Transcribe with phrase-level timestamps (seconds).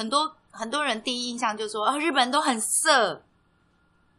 [0.00, 3.22] 很多很多人第一印象就说，哦，日本人都很色。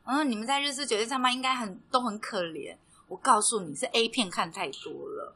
[0.03, 2.75] 嗯，你们在日式酒店上班应该很都很可怜。
[3.07, 5.33] 我告诉你是 A 片看太多了。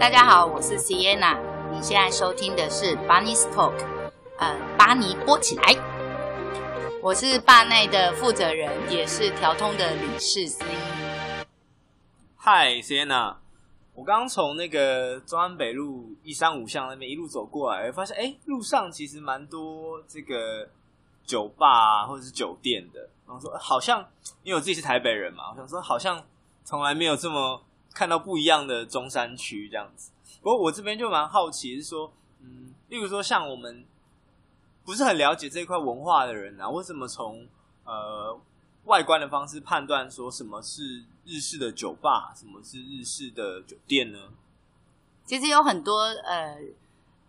[0.00, 1.38] 大家好，我是 Sienna，
[1.70, 3.74] 你现在收听的是 Bunny Talk，
[4.38, 5.76] 呃，巴尼播起来。
[7.02, 11.44] 我是坝内的负责人，也是调通的理事之一。
[12.38, 13.36] Hi Sienna，
[13.94, 20.68] 我刚从那个中山北路一三五巷那边一路走过来，发现哎，路上其实蛮多这个
[21.24, 23.08] 酒吧啊，或者是酒店的。
[23.26, 24.04] 然后说好像，
[24.42, 26.22] 因为我自己是台北人嘛，我想说好像
[26.64, 27.62] 从来没有这么
[27.94, 30.10] 看到不一样的中山区这样子。
[30.42, 33.84] 不过我这边就蛮好奇，是说，嗯，例如说像我们
[34.84, 37.46] 不是很了解这一块文化的人啊，为什么从
[37.84, 38.38] 呃
[38.84, 44.18] 外观的方式判断说什么是日式的酒吧，什么是日式的酒店呢？
[45.24, 46.58] 其实有很多呃。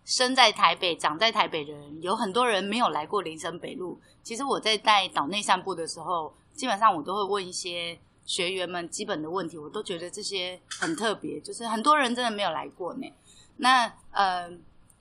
[0.08, 4.00] 生在台北、长在台北的人，有很多人没有来过林森北路。
[4.22, 13.12] 其实我在带岛内散步的时候，基本上我都会问一些学员们基本的问题，我都觉得这些很特别，就是很多人真的没有来过呢。
[13.58, 14.48] 那呃，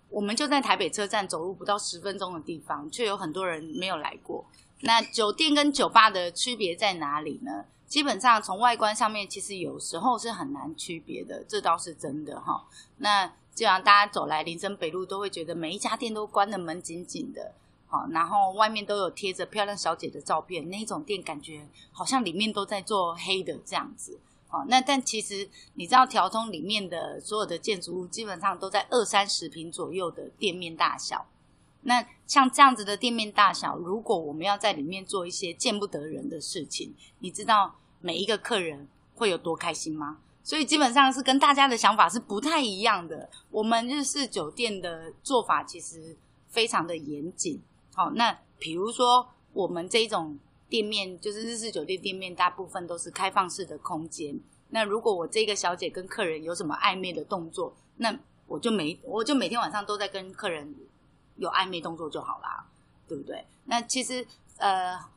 [0.09, 4.43] 我们就在台北车站走路不到十分钟的地方，却有很多人没有来过。
[4.81, 7.67] 那酒店跟酒吧的区别在哪里呢？
[7.95, 12.67] 基本上从外观上面，其实有时候是很难区别的，这倒是真的哈。
[12.97, 17.55] 那基本上大家走来林森北路，都会觉得每一家店都关得门紧紧的，
[17.87, 31.25] 好，然后外面都有贴着漂亮小姐的照片，那一种店感觉好像里面都在做黑的这样子，好，那但其实你知道条通里面的所有的建筑物基本上都在二三十平左右的店面大小，
[31.83, 40.19] 那像这样子的店面大小，如果我们要在里面做一些见不得人的事情，你知道每一个客人会有多开心吗？
[40.43, 43.31] 所以基本上是跟大家的想法是不太一样的。
[43.51, 46.15] 我们日式酒店的做法其实
[46.49, 47.63] 非常的严谨。
[47.95, 50.39] 好，那比如说我们这种
[50.69, 54.39] 店面，就是日式酒店店面，大部分都是开放式的空间。
[54.69, 58.15] 那如果我这个小姐跟客人有什么暧昧的动作，那
[58.47, 60.75] 我就每我就每天晚上都在跟客人
[61.37, 62.67] 有暧昧动作就好啦，
[63.09, 63.47] 对不对？
[63.65, 64.27] 那其实
[64.59, 65.14] 呃。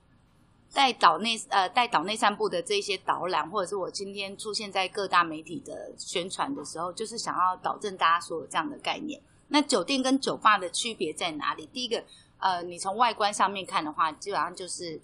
[0.73, 9.19] 带岛内呃带岛内散步的这些导览，或者是我今天出现在各大媒体的宣传的时候，就是想要导正大家所有这样的概念。
[9.47, 11.65] 那酒店跟酒吧的区别在哪里？
[11.67, 12.03] 第一个，
[12.37, 14.99] 呃，你从外观上面看的话，基本上就是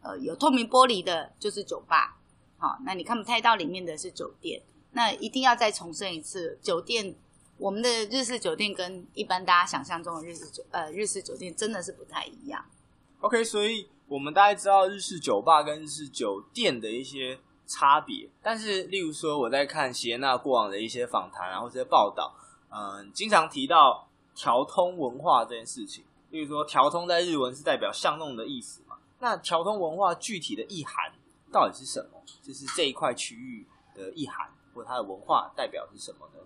[0.00, 2.18] 呃有透明玻璃的，就是酒吧。
[2.56, 4.62] 好，那你看不太到里面的是酒店。
[4.92, 7.14] 那一定要再重申一次，酒店
[7.58, 12.64] 我们的日式酒店跟一般大家想象中的日式酒呃日式酒店真的是不太一样。
[13.20, 13.88] OK，所以。
[14.12, 22.34] 我们大概知道日式酒吧跟日式酒店的一些差别，但是例如说我在看席耶娜过往的一些访谈啊，或者报道，
[22.70, 26.04] 嗯，经常提到调通文化这件事情。
[26.28, 28.98] 例如说调通在日文是代表巷弄的意思嘛？
[29.18, 31.10] 那调通文化具体的意涵
[31.50, 32.22] 到底是什么？
[32.42, 36.40] 就是这一块区域的意涵或它的文化代表是什么呢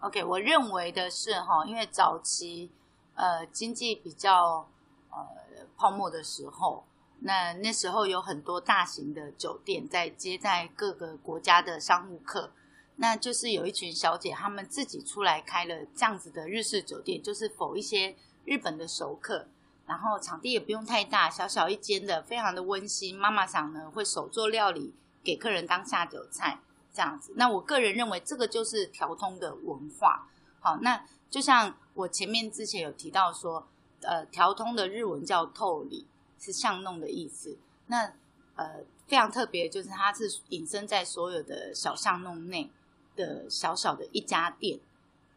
[0.00, 2.70] ？OK，我认为的是哈，因为早期
[3.14, 4.66] 呃经济比较
[5.12, 5.42] 呃。
[5.74, 6.84] 泡沫的时候，
[7.20, 12.52] 那那时候有很多大型的酒店在接待各个国家的商务客，
[12.96, 18.14] 那就是有一群小姐，她们自己出来开了这样子的日式酒店，就是否一些
[18.44, 19.48] 日本的熟客，
[19.86, 23.18] 然后场地也不用太大，小小一间的，非常的温馨。
[23.18, 24.94] 妈妈桑呢会手做料理
[25.24, 26.60] 给客人当下酒菜，
[26.92, 27.32] 这样子。
[27.34, 30.28] 那我个人认为这个就是条通的文化。
[30.60, 33.66] 好，那就像我前面之前有提到说。
[34.01, 36.05] 呃，条通的日文叫透里，
[36.39, 37.57] 是巷弄的意思。
[37.87, 38.13] 那
[38.55, 42.69] 呃，非常特别，就是它是隐身在所有的小巷弄内
[43.15, 44.79] 的小小的一家店。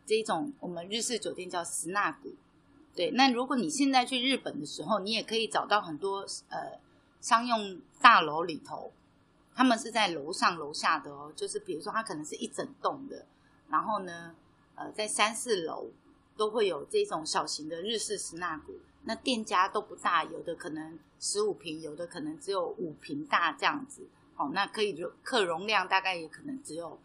[0.04, 2.34] 这一种我们日式酒店叫スナック。
[2.94, 6.78] 对，那如果你现在去日本的时候，你也可以找到很多呃
[7.20, 8.92] 商用大楼里头，
[9.54, 11.32] 他们是在楼上楼下的哦。
[11.34, 13.24] 就是比如说，它可能是一整栋的，
[13.70, 14.34] 然后呢，
[14.74, 15.88] 呃，在三四楼。
[16.36, 24.08] 都会有这种小型的日式スナック，那店家都不大，有的可能十五坪，有的可能只有五坪大这样子。
[24.34, 26.98] 好，那可以容客容量大概也可能只有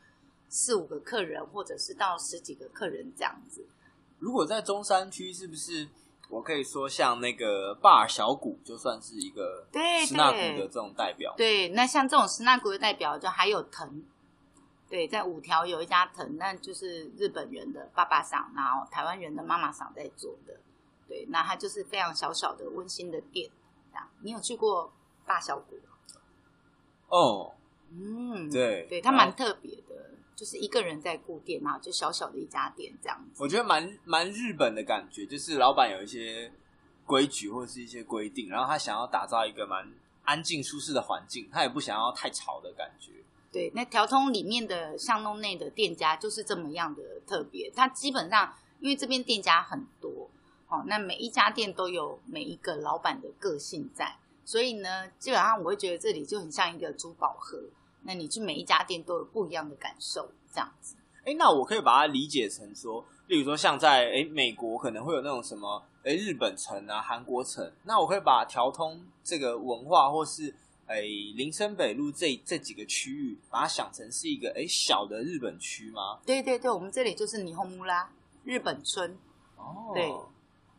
[0.47, 3.65] 四五个客人，或者是到十几个客人这样子。
[4.19, 5.89] 如果在中山区，是不是
[6.29, 11.33] 我可以说像那个 bar 小谷，就算是一个对スナック的这种代表？
[11.35, 14.03] 对，那像这种スナック的代表，就还有藤。
[14.90, 20.60] 对，在五条有一家藤，那就是日本人的爸爸桑，然后台湾人的妈妈桑在做的。
[21.08, 23.50] 对，那它就是非常小小的温馨的店。
[24.22, 24.92] 你有去过
[25.25, 25.78] 大小谷？
[27.08, 27.54] 哦，
[27.90, 33.42] 嗯，对，对，它蛮特别的，就是一个人在顾店嘛，就小小的一家店这样子。
[33.42, 36.52] 我觉得蛮蛮日本的感觉，就是老板有一些
[37.06, 39.92] 规矩或者是一些规定，然后他想要打造一个蛮
[40.25, 43.12] 安静舒适的环境，他也不想要太吵的感觉。
[43.52, 50.31] 对，那条通里面的巷弄内的店家就是这么样的特别，它基本上因为这边店家很多，
[50.69, 57.58] 哦，那每一家店都有每一个老板的个性在，所以呢，基本上我会觉得这里就很像一个珠宝盒。
[58.02, 60.97] 那你去每一家店都有不一样的感受，这样子。
[61.26, 70.55] 哎，那我可以把它理解成说，例如说像在哎美国可能会有那种什么哎日本城啊、韩国城，那我可以把条通这个文化或是
[70.90, 71.02] 哎
[71.37, 76.19] 林森北路这这几个区域，把它想成是一个哎小的日本区吗？
[76.26, 78.10] 对对对，我们这里就是霓虹木拉
[78.44, 79.16] 日本村。
[79.56, 80.12] 哦，对。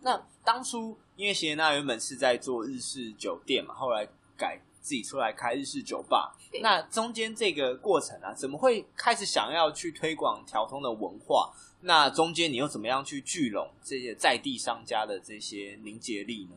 [0.01, 4.59] 那当初因为席耶娜原本是在做日式酒店嘛，后来改。
[4.83, 11.53] 自己出来开日式酒吧，那中间这个过程啊，怎么会开始想要去推广调通的文化？
[11.81, 16.55] 那中间你又怎么样去聚拢这些在地商家的这些凝结力呢？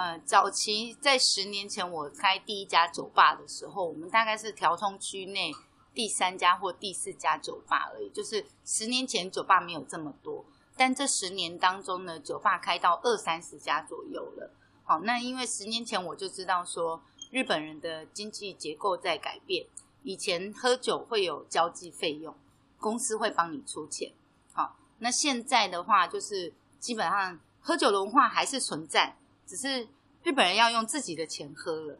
[0.00, 5.52] 呃，早期在十年前我开第一家酒吧的时候，我们大概是条通区内
[5.92, 8.08] 第三家或第四家酒吧而已。
[8.08, 14.50] 就是十年前酒吧没有这么多，但这十年当中呢，酒吧开到二三十家左右了。
[14.84, 17.02] 好，那因为十年前我就知道说。
[17.30, 19.64] 日本人的经济结构在改变，
[20.02, 22.34] 以前喝酒会有交际费用，
[22.80, 24.10] 公司会帮你出钱。
[24.52, 29.14] 好，那现在的话，就是基本上喝酒的文化还是存在，
[29.50, 29.88] 只是
[30.22, 31.98] 日本人要用自己的钱喝了，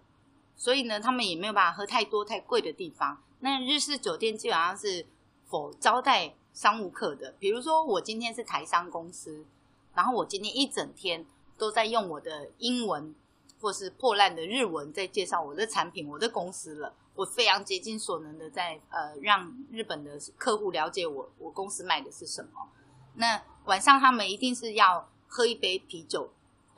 [0.55, 3.21] 所以呢，他们也没有办法喝太多太贵的地方。
[3.41, 5.05] 那日式酒店基本上是
[5.49, 9.45] 否招待商务客的，比如说我今天是台商公司，
[9.97, 11.27] 然后我今天一整天
[11.59, 13.13] 都在用我的英文。
[13.63, 22.71] 或是破烂的日文在介绍我的产品、我的公司了，我非常竭尽所能的在呃让日本的客户了解我我公司卖的是什么。
[23.17, 26.31] 那晚上他们一定是要喝一杯啤酒。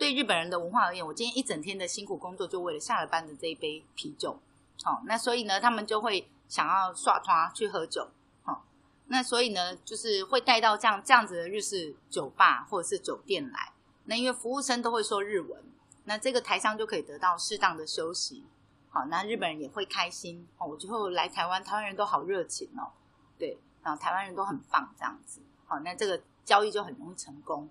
[0.03, 4.37] 对日本人的文化而言，我今天一整天的辛苦工作就为了下了班的这一杯啤酒。
[4.83, 8.09] 好，那所以呢，他们就会想要刷团去喝酒。
[8.43, 8.65] 好，
[9.07, 13.73] 那所以呢，就是会带到这样这样子的日式酒吧或者是酒店来。
[14.07, 15.63] 那因为服务生都会说日文。
[16.03, 18.45] 那这个台商就可以得到适当的休息，
[18.89, 20.67] 好，那日本人也会开心哦。
[20.67, 22.91] 我最后来台湾，台湾人都好热情哦，
[23.39, 27.71] 对，然后台湾人都很棒，这样子，好，那这个交易就很容易成功，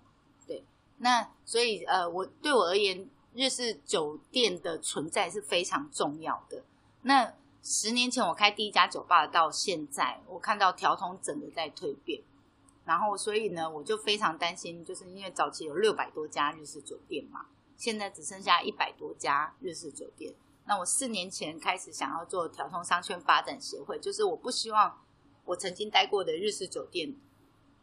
[1.02, 6.62] 那所以呃，我对我而言，日式酒店的存在是非常重要的。
[7.02, 12.22] 那十年前我开第一家酒吧到现在，我看到条通整个在蜕变，
[12.84, 17.46] 然后所以呢，我就非常担心，就是因为早期有六百多家日式酒店嘛。
[17.76, 20.32] 现在只剩下一百多家日式酒店。
[20.66, 25.00] 那我四年前开始想要做条通商圈发展协会，就是我不希望
[25.44, 27.16] 我曾经待过的日式酒店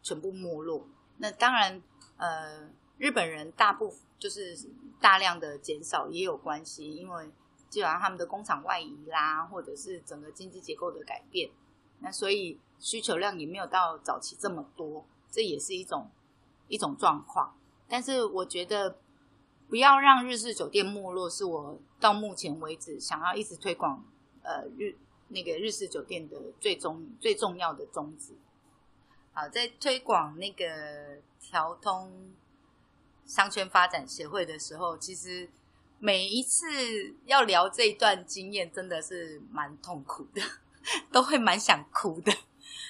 [0.02, 0.86] 全部没落。
[1.18, 1.82] 那当然，
[2.16, 2.70] 呃，
[3.00, 4.56] 日本人大部就是
[5.00, 7.30] 大量的减少也有关系，因为
[7.68, 11.50] 基本上他们的工厂外移啦，或者是整个经济结构的改变，
[11.98, 16.10] 那所以需求量也没有到早期这么多，这也是一种
[16.68, 17.56] 一种状况。
[17.88, 18.98] 但是我觉得。
[19.70, 24.04] 不要让日式酒店没落，是我到目前为止想要一直推广
[24.42, 24.96] 呃日
[25.28, 28.34] 那个日式酒店的最终最重要的宗旨。
[29.32, 32.32] 好，在推广那个调通
[33.30, 35.48] 商圈发展协会的时候，其实
[36.00, 40.42] 每一次要聊这一段经验，真的是蛮痛苦的，
[41.12, 42.32] 都会蛮想哭的。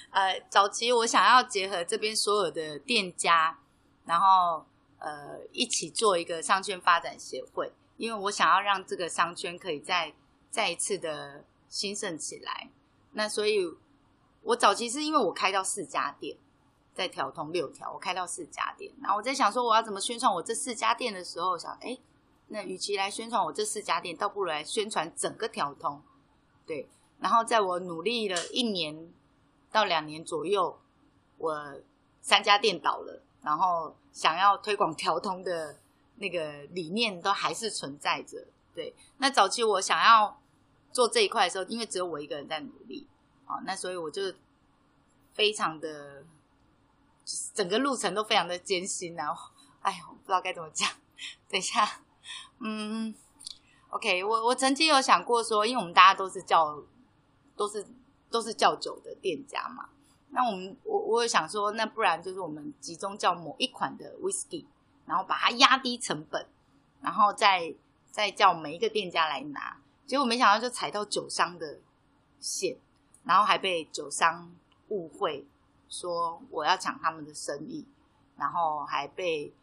[0.09, 3.59] 呃，早期我想要结合这边所有的店家，
[4.05, 4.65] 然后。
[5.03, 10.13] 呃，一起做一个商圈发展协会，因为我想要让这个商圈可以再
[10.51, 12.69] 再一次的兴盛起来。
[13.13, 13.65] 那所以，
[14.43, 16.37] 我早期是因为我开到四家店，
[16.93, 18.91] 在调通六条，我开到四家店。
[19.01, 21.97] 然后我在想说，我要怎么宣传我这四家店的时候，想，哎，
[22.47, 26.01] 那与其来宣传我这四家店，倒不如来宣传整个调通。
[26.65, 29.11] 对，然后在我努力了一年
[29.71, 30.79] 到两年左右，
[31.37, 31.75] 我
[32.21, 33.23] 三家店倒了。
[33.41, 35.75] 然后想要推广调通的
[36.17, 38.45] 那个理念都还是存在着，
[38.75, 38.93] 对。
[39.17, 40.39] 那早期我想要
[40.91, 43.07] 做这一块的时候，因为只有我一个人在努力，
[43.45, 44.21] 啊，那所以我就
[45.33, 46.23] 非常的，
[47.53, 50.89] 整个路程都非常的艰辛，然后，哎呦，不知道该怎么讲。
[51.49, 52.01] 等一下，
[52.59, 53.13] 嗯
[53.89, 56.81] ，OK，我我曾经有想过说，因为我们大家都是叫，
[57.55, 57.85] 都是
[58.29, 59.89] 都是叫酒的店家嘛。
[60.29, 64.65] 那我们我我有想说，那不然就是我们集中叫某一款的 whisky，
[65.05, 66.47] 然后把它压低成本，
[67.01, 67.75] 然后再
[68.09, 69.77] 再叫每一个店家来拿。
[70.07, 71.79] 结果没想到就踩到酒商的
[72.39, 72.77] 线，
[73.23, 74.51] 然后还被酒商
[74.87, 75.45] 误会，
[75.91, 77.85] 说我要抢他们的生意，
[78.35, 79.53] 然后还被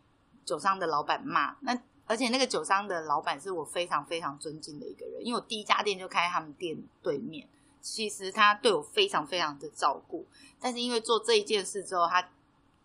[0.44, 1.56] 酒商的老板骂。
[1.62, 7.48] 那而且那个酒商的老板是我非常非常尊敬的一个人，因为我第一家店就开他们店对面。
[7.80, 10.26] 其实他对我非常非常的照顾，
[10.60, 12.28] 但是因为做这一件事之后，他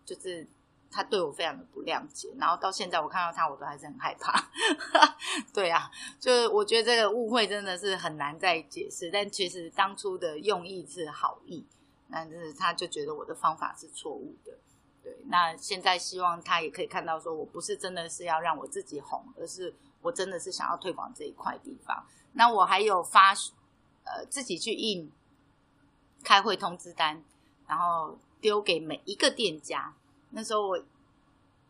[0.04, 0.46] 就是
[0.90, 4.48] 他对我非常的不谅解，然后到现在我看到他，我都还是很害怕。
[5.52, 11.66] 对啊，就是我觉得这个误会真的是很难再解释，但其实当初的用意是好意，
[12.14, 14.52] 但是他就觉得我的方法是错误的。
[15.02, 22.06] 对，那现在希望他也可以看到，说我不是真的是要让我自己红，而是我真的是想要推广这一块地方。
[22.34, 23.34] 那我还有发，
[24.04, 25.10] 呃，自己去印
[26.22, 27.20] 开会通知单，
[27.66, 29.92] 然后丢给每一个店家。
[30.30, 30.84] 那时候我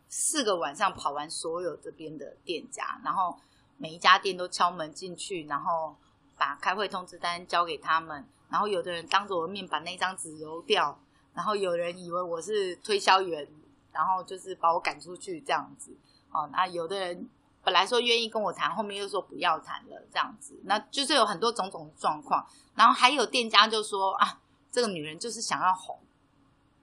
[0.07, 3.35] 四个晚上跑完所有这边的店家，然后
[3.77, 5.95] 每一家店都敲门进去，然后
[6.37, 8.25] 把开会通知单交给他们，
[8.55, 10.97] 然后有的人当着我的面把那张纸揉掉。
[11.33, 13.45] 然后有人以为我是推销员，
[13.91, 15.93] 然后就是把我赶出去这样子。
[16.31, 17.29] 哦，那有的人
[17.61, 20.57] 本来说愿意跟我谈，后面又说不要谈了这样子。
[20.63, 22.47] 那就是有很多种种状况。
[22.75, 24.39] 然后还有店家就说啊，
[24.71, 25.99] 这个女人就是想要红，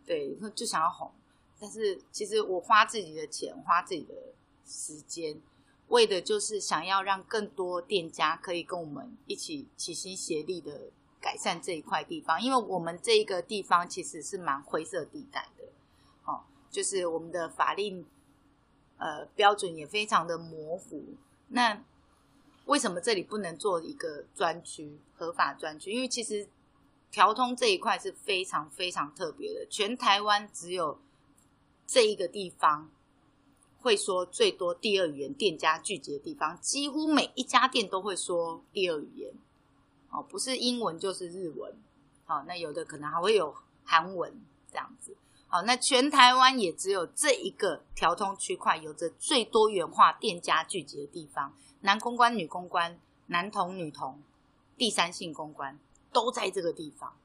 [0.05, 1.11] 对，就想要红。
[1.59, 4.15] 但是其实我花自己的钱，花自己的
[4.67, 5.41] 时间，
[5.89, 10.91] 为的就是想要让更多店家可以跟我们一起齐心协力的。
[11.23, 15.65] 改善这一块地方，因为我们这一个地方其实是蛮灰色地带的，
[16.25, 18.05] 哦，就是我们的法令
[18.99, 21.15] 呃标准也非常的模糊。
[21.49, 21.83] 那
[22.67, 25.93] 为什么这里不能做一个专区合法专区？
[25.93, 26.49] 因为其实
[27.11, 30.99] 条通这一块是非常非常特别的，全台湾只有
[31.87, 32.91] 这一个地方
[33.81, 39.33] 会说最多第二语言店家聚集的地方，几乎每一家店都会说第二语言。
[40.13, 41.75] 哦，不是英文就是日文，
[42.27, 44.41] 好，那有的可能还会有韩文
[44.71, 45.17] 这样子，
[45.49, 54.23] 好，那全台湾也只有这一个条通区块，有着最多元化店家聚集的地方，男公关、女公关、男童、女童、
[54.77, 55.81] 第三性公关
[56.13, 57.17] 都在这个地方。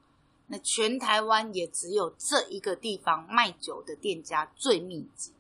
[0.48, 5.34] 那全台湾也只有这一个地方卖酒的店家最密集，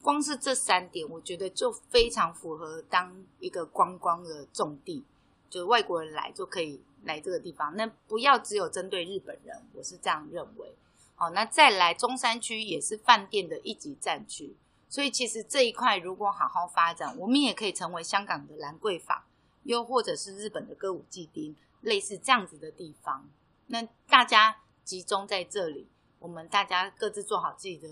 [0.00, 5.04] 光是这三点，我觉得就非常符合当一个观光的重地。
[5.50, 10.74] 就是外国人来就可以来这个地方，那不要只有针对日本人，我是这样认为。
[11.14, 14.56] 好，那再来中山区也是饭店的一级战区，
[14.88, 19.24] 所以其实这一块如果好好发展，我们也可以成为香港的兰桂坊，
[19.64, 23.28] 又或者是日本的歌舞伎町，类似这样子的地方。
[23.66, 25.88] 那大家集中在这里，
[26.18, 27.88] 我们大家各自做好自己的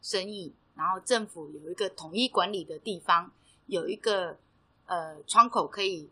[0.00, 3.32] 生意，然后政府有一个统一管理的地方，
[3.66, 4.38] 有一个
[4.86, 6.10] 呃窗口可以。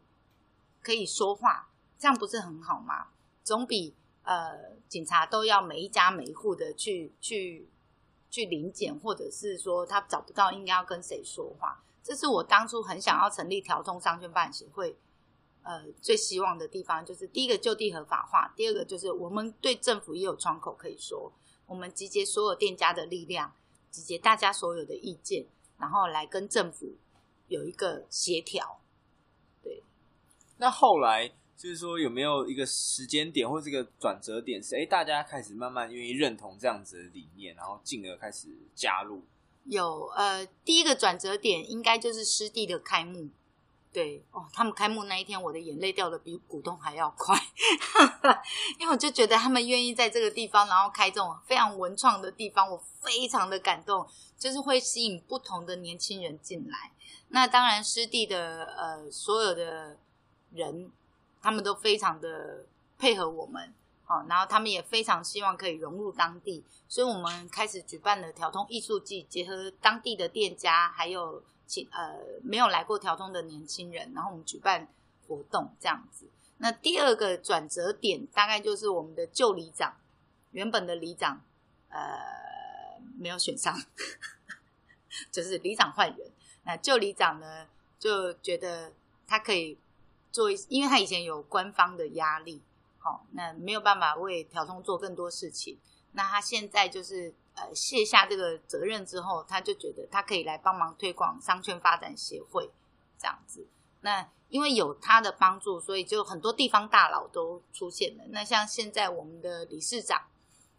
[0.89, 1.69] 可以说话，
[1.99, 3.09] 这样不是很好吗？
[3.45, 7.69] 总比呃警察都要每一家每一户的去去
[8.31, 11.85] 去临检，或者是说他找不到应该要跟谁说话。
[12.03, 14.97] 这是我当初很想要成立条通商圈办协会，
[15.63, 21.31] 呃，最希望的地方就是第一个就地合法化，第二个就是我们对政府也有窗口可以说，
[21.67, 23.53] 我们集结所有店家的力量，
[23.91, 26.97] 集结大家所有的意见，然后来跟政府
[27.49, 28.81] 有一个协调。
[30.59, 38.47] 那后来就是说，有没有一个时间点或这个转折点是，哎，大家开始慢慢愿意认同这样子的理念，然后进而开始
[38.77, 39.23] 加入？
[39.65, 43.29] 有，呃，第一个转折点应该就是湿地的开幕。
[43.93, 47.35] 对哦，他们开幕那一天，我的眼泪掉得比股东还要快，
[48.79, 54.07] 因为我就觉得他们愿意在这个地方，然后开这种非常文创的地方，我非常的感动，
[54.39, 56.93] 就是会吸引不同的年轻人进来。
[57.31, 59.99] 那当然，湿地的呃所有的。
[60.53, 60.91] 人，
[61.41, 62.65] 他们都非常的
[62.99, 63.73] 配合我们，
[64.05, 74.89] 好，然后他们也非常希望可以融入当地，所以我们开始举办了条通艺术季，结合当地的店家，还有请呃没有来过条通的年轻人，然后我们举办
[75.27, 76.27] 活动这样子。
[76.57, 79.95] 那第二个转折点大概就是我们的旧里长，
[80.53, 81.41] 原本的里长
[81.91, 83.81] 呃没有选上，
[85.31, 86.31] 就是里长换人，
[86.65, 87.67] 那旧里长呢
[87.99, 88.93] 就觉得
[89.27, 89.79] 他可以。
[90.39, 92.63] 做，因为他以前有官方的压力，
[92.99, 95.77] 好，那没有办法为条通做更多事情。
[96.13, 102.71] 那他现在就是呃卸下这个责任之后，他就觉得他可以来帮忙推广商圈发展协会
[103.19, 103.67] 这样子。
[104.03, 108.25] 那因为有他的帮助，所以就很多地方大佬都出现了。
[108.29, 110.23] 那像现在我们的理事长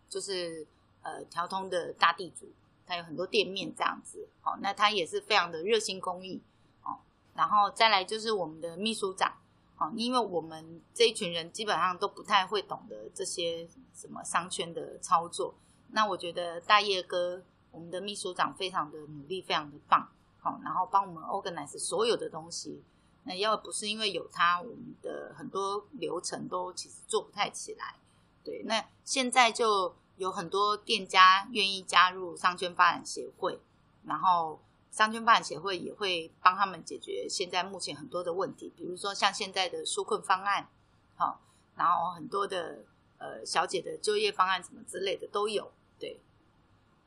[0.07, 0.65] 就是
[1.01, 2.49] 呃调通的大地主，
[2.87, 4.29] 他有很多店面这样子。
[4.39, 6.41] 好，那他也是非常的热心公益
[6.83, 6.97] 哦。
[7.35, 9.37] 然后再来就是我们的秘书长，
[9.79, 15.55] 好，因为我们这一群人基本上都不太会懂得这些什么商圈的操作。
[15.91, 20.09] 那我觉得大叶哥，我们的秘书长非常的努力，非常的棒，
[20.41, 22.83] 好，然后帮我们 organize 所有的东西。
[23.24, 27.95] 那要不是因为有他，我们的很多流程都其实做不太起来。
[28.43, 33.62] 对，那现在就有很多店家愿意加入商圈发展协会，
[34.03, 34.59] 然后
[34.91, 40.69] 商圈发展协会也会帮他们解决现在目前很多的问题，比如说像现在的纾困方案，
[41.15, 41.41] 好，
[41.75, 42.84] 然后很多的
[43.17, 45.72] 呃小姐的就业方案什么之类的都有。
[46.00, 46.19] 对，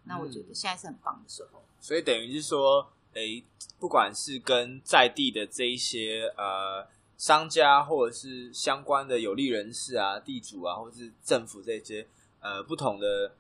[0.04, 1.58] 那我觉得现在是很棒的时候。
[1.58, 3.44] 嗯，所以等于是说，诶，
[3.78, 6.86] 不管是跟在地的这一些呃。
[7.18, 12.04] 商家或者是相关的有利人士啊、地主啊，或者是政府这些
[12.40, 13.36] 呃不同的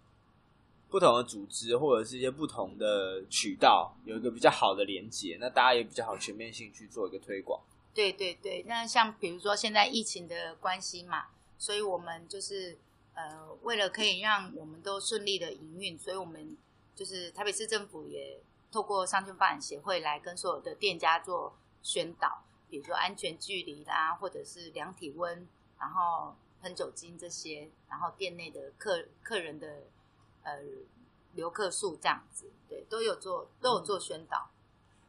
[0.92, 7.58] 不同的组织，或者是一些不同的渠道，有一个比较好的连接，那大家也比较好全面性去做一个推广。
[7.94, 12.76] 对对对，那像比如说现在疫情的关系嘛，所以我们就是
[13.14, 16.54] 呃为了可以让我们都顺利的营运，所以我们
[16.94, 18.38] 就是台北市政府也
[18.70, 22.44] 透过商圈发展协会来跟所有的店家做宣导。
[22.68, 25.46] 比如说安全距离啦，或者是量体温，
[25.78, 29.84] 然后喷酒精这些，然后店内的客客人的
[30.42, 30.58] 呃
[31.34, 34.50] 留客数这样子，对，都有做都有做宣导。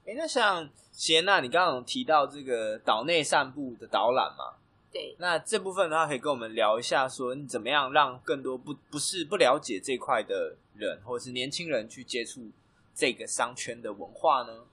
[0.05, 4.55] 哎、嗯，那像贤娜，你刚刚有提到这个岛内散步的导览嘛？
[4.91, 12.51] 对，那这部分的话，可以跟我们聊一下，说你怎么样让更多不不是不了解这块的人，或者是年轻人去接触
[12.93, 14.65] 这个商圈的文化呢？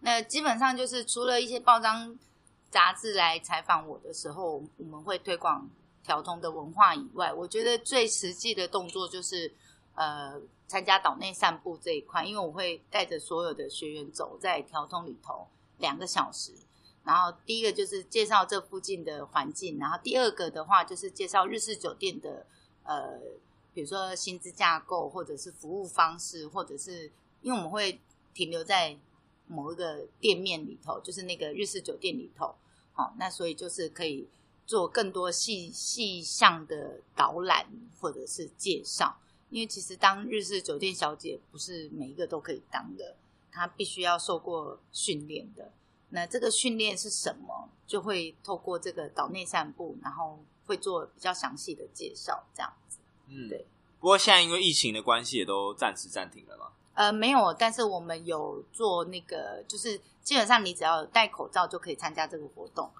[0.00, 2.16] 那基本上就是除了一些报章
[2.70, 5.68] 杂志来采访我的时候，我们会推广
[6.04, 9.52] 条通的文化以外，我觉得最实际的动作就是
[9.94, 15.46] 呃参加岛内散步这一块，因为我会带着所有的学员走在条通里头
[15.78, 16.52] 两个小时，
[17.02, 22.46] 然后第一个就是介绍这附近的环境，然后第二个的话就是介绍日式酒店的
[22.84, 23.18] 呃，
[23.72, 27.10] 比如说薪资架构或者是服务方式，或者是
[27.42, 27.98] 因为我们会
[28.32, 28.96] 停留在。
[29.46, 32.54] 某一个店面里头，就是那个日式酒店里头，
[32.94, 34.26] 好，那所以就是可以
[34.66, 37.66] 做更多细细项的导览
[38.00, 39.18] 或者是介绍，
[39.50, 43.16] 因为其实当日式酒店小姐不是每一个都可以当的，
[43.52, 45.72] 她必须要受过训练的。
[46.10, 47.68] 那这个训练是什么？
[47.86, 52.98] 就会透过这个岛内散步，然后会做比较详细的介绍，这样子。
[53.28, 53.66] 嗯，对。
[54.00, 56.70] 不过现在因为疫情的关系，也都暂时暂停了嘛。
[56.94, 62.90] 呃，没有，但是我们有做那个，就是基本上你只要戴口罩就可以参加这个活动，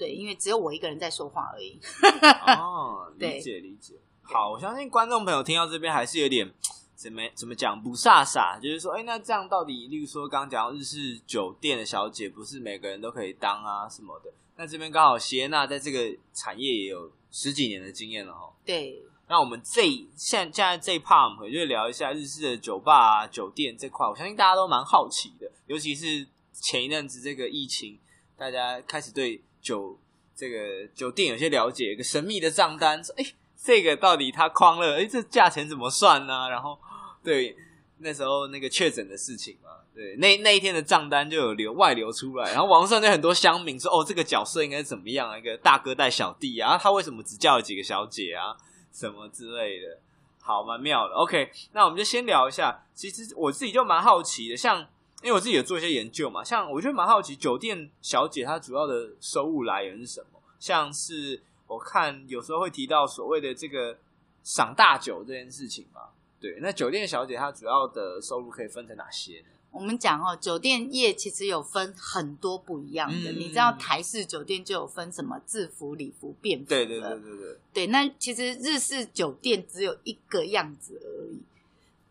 [0.00, 1.78] 对，因为只有我一个人在说话而已。
[2.56, 3.96] 哦， 理解理解。
[4.22, 6.50] 好，我相信观众朋友听到这边还是有点
[6.94, 14.32] 怎么怎么讲不飒飒，就是说，哎，那这样到底，例如说刚刚讲到日式酒店的小姐，不是每个人都可以当啊什么的？
[14.56, 18.50] 那这边刚好谢娜在这个产业也有十几年的经验了哈。
[18.64, 19.02] 对。
[19.28, 19.82] 那我们这
[20.16, 27.98] 现现在这一 part 我们就聊一下日式的酒吧啊、酒店这块，我相信大家都蛮好奇的，尤其是前一阵子这个疫情，
[28.36, 29.98] 大家开始对酒
[30.34, 33.24] 这个酒店有些了解，一个神秘的账单，说哎，
[33.62, 34.96] 这个到底他框了？
[34.96, 36.48] 哎，这价钱怎么算呢？
[36.48, 36.78] 然后
[37.22, 37.56] 对
[37.98, 45.38] 那时候那个确诊的事情嘛，对那那一天的账单就有流外流出来，然后网上就很多乡民说，哦，这个角色应该怎么样？
[45.38, 48.56] 一个大哥带小弟啊，他为什么只叫了几个小姐啊？
[48.92, 50.00] 什么之类的，
[50.40, 51.14] 好，蛮妙的。
[51.14, 52.84] OK，那我们就先聊一下。
[52.92, 54.84] 其实我自己就蛮好奇的，像
[55.22, 60.40] 因为我自己有做一些研究嘛，像我觉得蛮好奇，酒店小姐她主要的收入来源是什么？
[60.58, 63.98] 像是我看有时候会提到所谓的这个
[64.42, 66.02] 赏大酒这件事情嘛。
[66.40, 69.46] 对，那酒店小姐她主要的收入可以分成哪些呢？
[69.72, 73.30] 我们讲哦，酒店业其实有分很多不一样的。
[73.30, 76.64] 嗯、你知道台式酒店就有分什么制服、礼服、便服。
[76.64, 77.58] 对对对对对。
[77.72, 81.42] 对，那其实日式酒店只有一个样子而已。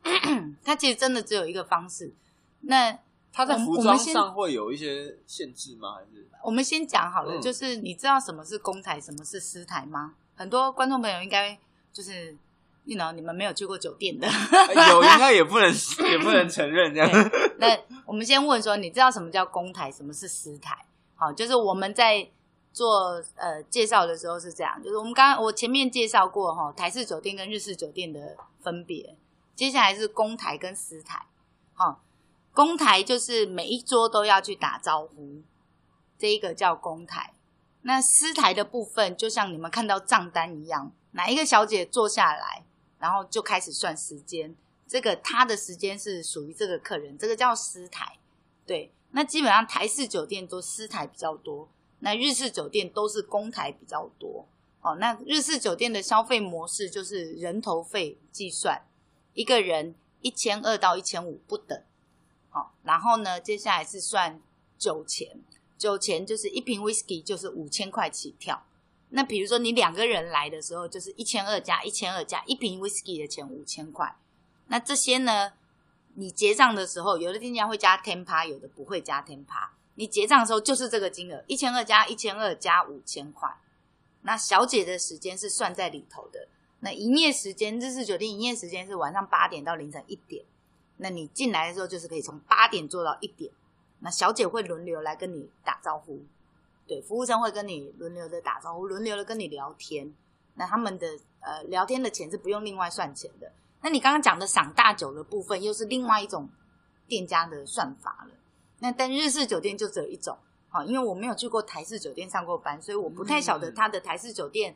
[0.63, 2.13] 它其实真的只有一个方式。
[2.61, 2.97] 那
[3.31, 5.95] 它在服装上会有一些限制吗？
[5.95, 10.15] 还是我们先讲好了，嗯、就是你知道什么是公台，什么是私台吗？
[10.35, 11.57] 很多观众朋友应该
[11.91, 12.37] 就是。
[12.85, 15.71] You know, 你们没有去过酒店的，有 应该也不能
[16.09, 17.31] 也不能承认这样。
[17.59, 20.85] 那我们先问说，你知道什么叫公台，什么是私台？
[21.13, 22.27] 好，就是我们在
[22.73, 29.15] 做呃介绍的时候是这样，就是我们刚刚我前面介绍过哈，台式酒店跟日式酒店的分别。
[29.55, 31.27] 接下来是公台跟私台。
[31.75, 32.01] 好，
[32.59, 35.43] 公台就是每一桌都要去打招呼，
[36.17, 37.33] 这一个叫公台。
[37.83, 42.65] 那私台的部分，就像你们看到账单一样，哪一个小姐坐下来。
[42.97, 44.53] 然后就开始算时间，
[44.85, 48.17] 这个他的时间是属于这个客人，这个叫私台。
[48.65, 51.69] 对，那基本上台式酒店都私台比较多，
[51.99, 54.45] 那日式酒店都是公台比较多
[54.81, 54.95] 哦。
[54.95, 58.81] 那日式酒店的消费模式就是人头费计算，
[59.33, 61.81] 一个人一千二到一千五不等。
[62.49, 64.39] 好、然后呢，接下来是算
[64.77, 65.39] 酒钱，
[65.77, 68.65] 酒钱就是一瓶 whisky 就是五千块起跳。
[69.09, 74.15] 那比如说你两个人来的时候，就是一千二加一千二加一瓶 whisky 的钱五千块。
[74.67, 75.53] 那这些呢，
[76.15, 79.69] 你结账的时候，有的店家会加 ten pa，有的不会加 ten pa。
[79.95, 83.49] 你结账的时候就是这个金额，一千二加一千二加五千块。
[84.21, 86.47] 那小姐的时间是算在里头的。
[86.81, 90.45] 那营业时间，日式酒店营业时间是晚上八点到凌晨一点。
[91.01, 93.51] 那你进来的时候就是可以从八点做到一点。
[93.99, 96.21] 那小姐会轮流来跟你打招呼，
[96.88, 100.13] 对，服务生会跟你轮流的打招呼，轮流的跟你聊天。
[100.55, 103.51] 那他们的呃聊天的钱是不用另外算钱的。
[103.81, 106.49] 那你刚刚讲的赏大酒的部分，又是另外一种
[107.07, 108.33] 店家的算法了。
[108.79, 110.38] 那但日式酒店就只有一种，
[110.69, 114.75] 好，因为我没有去过台式酒店上过班，所以我不太晓得它的台式酒店，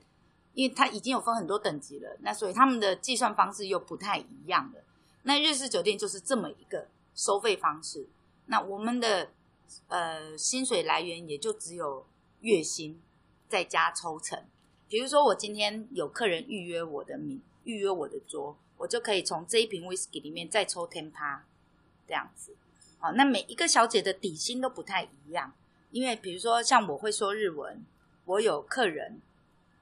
[0.53, 4.82] 因为它已经有分很多等级了，那所以他们的计算方式又不太一样了。
[5.23, 8.07] 那日式酒店就是这么一个收费方式，
[8.47, 9.31] 那我们的
[9.87, 12.05] 呃薪水来源也就只有
[12.41, 13.01] 月薪
[13.47, 14.43] 再加抽成，
[14.87, 21.39] 比如说我今天有客人预约我的名，预约我的桌，我就可以从这一瓶 whisky 里面再抽 ten pa
[22.05, 22.55] 这样子。
[22.99, 25.53] 好，那每一个小姐的底薪都不太一样，
[25.91, 27.85] 因为比如说像我会说日文，
[28.25, 29.21] 我有客人，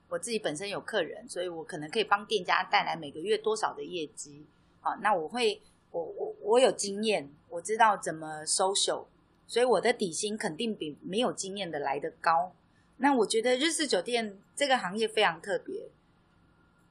[0.08, 4.46] 我自己本身有客人，所以我可能可以帮店家带来每个月多少的业绩。
[4.82, 9.06] 好，那我会，我我我有经验，我知道怎么 social，
[9.46, 12.52] 所以我的底薪肯定比没有经验的来得高。
[12.98, 15.88] 那我觉得日式酒店这个行业非常特别，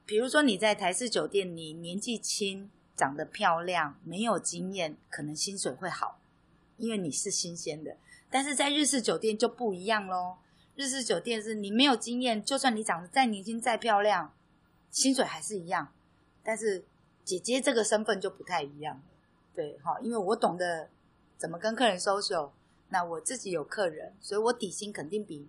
[0.04, 6.18] 比如说你在台式酒店，你年纪轻，长得漂亮，没有经验，可能薪水会好。
[6.78, 7.96] 因为你是新鲜的，
[8.28, 10.38] 但是在日式酒店就不一样喽。
[10.74, 14.34] 日式酒店是你没有经验，就算你长得再年轻、再漂亮，
[14.90, 15.92] 薪水还是一样。
[16.42, 16.84] 但是
[17.24, 19.00] 姐姐这个身份就不太一样，
[19.54, 20.90] 对，哈，因为我懂得
[21.36, 22.50] 怎么跟客人 social，
[22.88, 25.48] 那我自己有客人，所以我底薪肯定比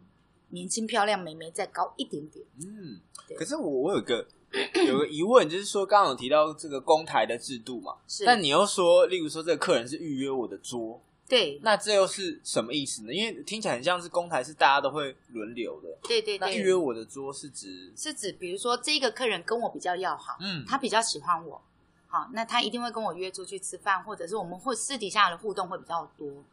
[0.50, 2.46] 年轻漂亮美眉再高一点点。
[2.60, 3.02] 嗯，
[3.38, 4.28] 可是我我有个
[4.88, 11.02] 有个疑问，就是说刚刚有提到这个公台的制度嘛，是，但你又说，例如说这个客人是预约我的桌。
[11.26, 13.14] 对，那这又是什么意思呢？
[13.14, 15.90] 因为听起来很像是公台，是大家都会轮流的。
[16.04, 21.60] 对对对，那预约我的桌是指是指，比如说这个客人跟我比较要好，嗯，他比较喜欢我，
[22.08, 26.44] 好，那他一定会跟我约出去吃饭，或者是我们会私底下的互动会比较多。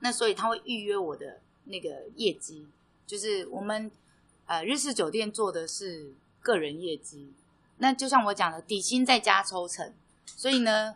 [0.00, 2.66] 那所以他会预约我的那个业绩，
[3.06, 3.90] 就是我们
[4.46, 7.32] 呃日式酒店做的是个人业绩。
[7.78, 9.92] 那就像我讲的，底薪再加抽成，
[10.26, 10.94] 所以呢。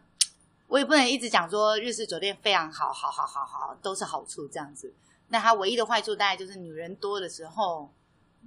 [0.72, 4.90] 我也不能一直讲说日式酒店非常好，好，好，好，好，都是好处这样子。
[5.28, 7.92] 那它唯一的坏处大概就是女人多的时候，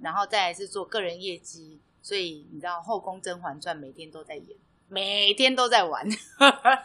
[0.00, 4.58] 然后再来是做个人业绩，所以你知道《后宫甄嬛传》每天都在演，
[4.88, 6.04] 每天都在玩。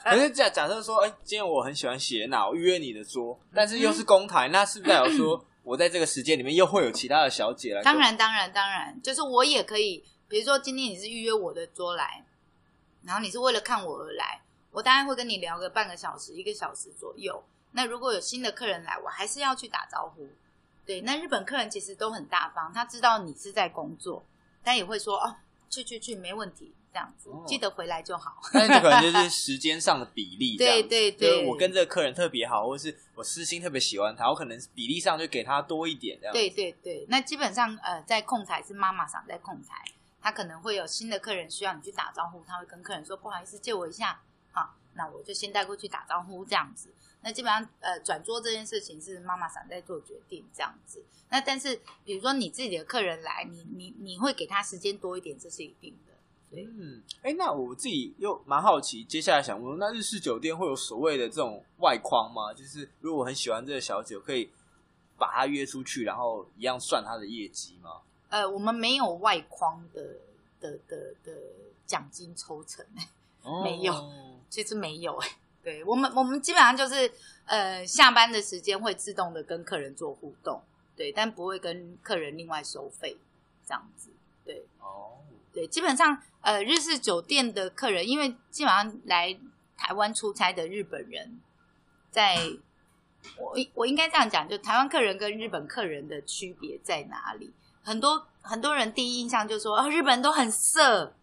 [0.04, 7.82] 可是 假假设说，哎，今天我很喜欢谢娜，我预约你的桌，但是又是公台，那是不是代表说 我在这个时间里面又会有其他的小姐来？
[7.82, 12.24] 当然，当然，当然，就是我也可以，比如说今天你是预约我的桌来，
[13.02, 14.40] 然后你是为了看我而来。
[14.72, 17.44] 我大概会跟你聊个半个小时、一个小时左右。
[17.74, 20.28] 那如果有新的客人来，我还是要去打招呼。
[20.86, 24.26] 对，那日本客人其实都很大方，他知道你是在工作，
[24.64, 25.36] 他也会说哦，
[25.70, 28.42] 去去去，没问题，这样子，哦、记得回来就好。
[28.52, 36.34] 但是可能就是 时间上的比例，对对对，我跟这个客人特别好，或是我私心特别喜欢他，我可能比例上就给他多一点这样。
[36.34, 39.86] 对对对，那基本上呃，在控台是妈妈桑在控台，
[40.22, 44.20] 他可能会有新的客人需要你去打招呼，他会跟客人说不好意思，借我一下。
[44.52, 46.90] 好，那我就先带过去打招呼这样子。
[47.24, 51.04] 那基本上，呃，转桌这件事情是妈妈想在做决定这样子。
[51.30, 56.14] 那但是，比如说你自己的客人来，你你你会给他时间多一点，这是一定的。
[56.50, 62.52] 对，嗯，哎、欸，那我自己又蛮好奇，接下来想问，那日式酒店会有所谓的这种外框吗？
[62.54, 64.50] 就是如果我很喜欢这个小姐，我可以
[65.16, 68.02] 把她约出去，然后一样算她的业绩吗？
[68.30, 70.02] 呃，我们没有外框的
[70.60, 71.32] 的的的
[71.86, 72.84] 奖金抽成，
[73.44, 73.94] 哦、没有。
[74.52, 75.28] 其实没有哎，
[75.64, 77.10] 对我们，我们基本上就是
[77.46, 80.62] 呃，下班的时间会自动的跟客人做互动，
[80.96, 83.18] 对，但不会跟客人另外收费
[83.66, 84.10] 这样子，
[84.44, 85.18] 对，哦，
[85.54, 89.40] 对，基本上呃，日式酒店的客人，因为基本上来
[89.78, 91.40] 台湾出差的日本人，
[92.12, 92.38] 在
[93.38, 97.54] 我我应该这样讲，就台湾客人跟日本客人的区别在哪里？
[97.84, 101.16] 很多很多人第一印象就说啊，日本人都很色。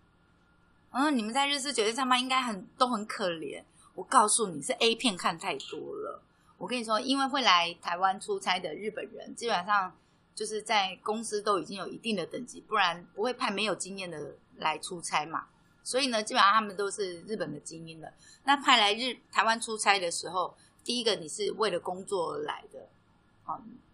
[0.90, 3.62] 嗯，你们在日式酒店上班应该很都很可怜。
[3.94, 6.22] 我告诉你是 A 片看太多了。
[6.57, 9.94] 我跟你说，因为会来台湾出差的日本人，基本上
[10.35, 15.46] 就是在公司都已经有一定的等级，不然不会派没有经验的来出差嘛。
[15.85, 18.12] 所以呢，基本上他们都是日本的精英了。
[18.44, 22.88] 那派来日台湾出差的时候，第一个你是为了工作而来的，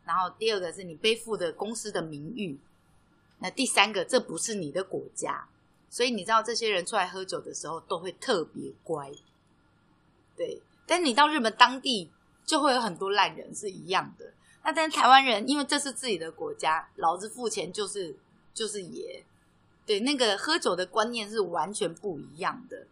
[0.05, 2.59] 然后第二个是你背负的公司的名誉，
[3.39, 5.47] 那第三个这不是你的国家，
[5.95, 9.13] 所以你知道这些人出来喝酒的时候都会特别乖，
[10.37, 10.61] 对。
[10.89, 12.11] 但你到日本当地
[12.45, 14.33] 就会有很多烂人是一样的。
[14.65, 18.19] 那但台湾人因为这是自己的国家，老子付钱就是
[18.53, 19.23] 就是爷，
[19.87, 22.89] 对，那个喝酒的观念是完全不一样的。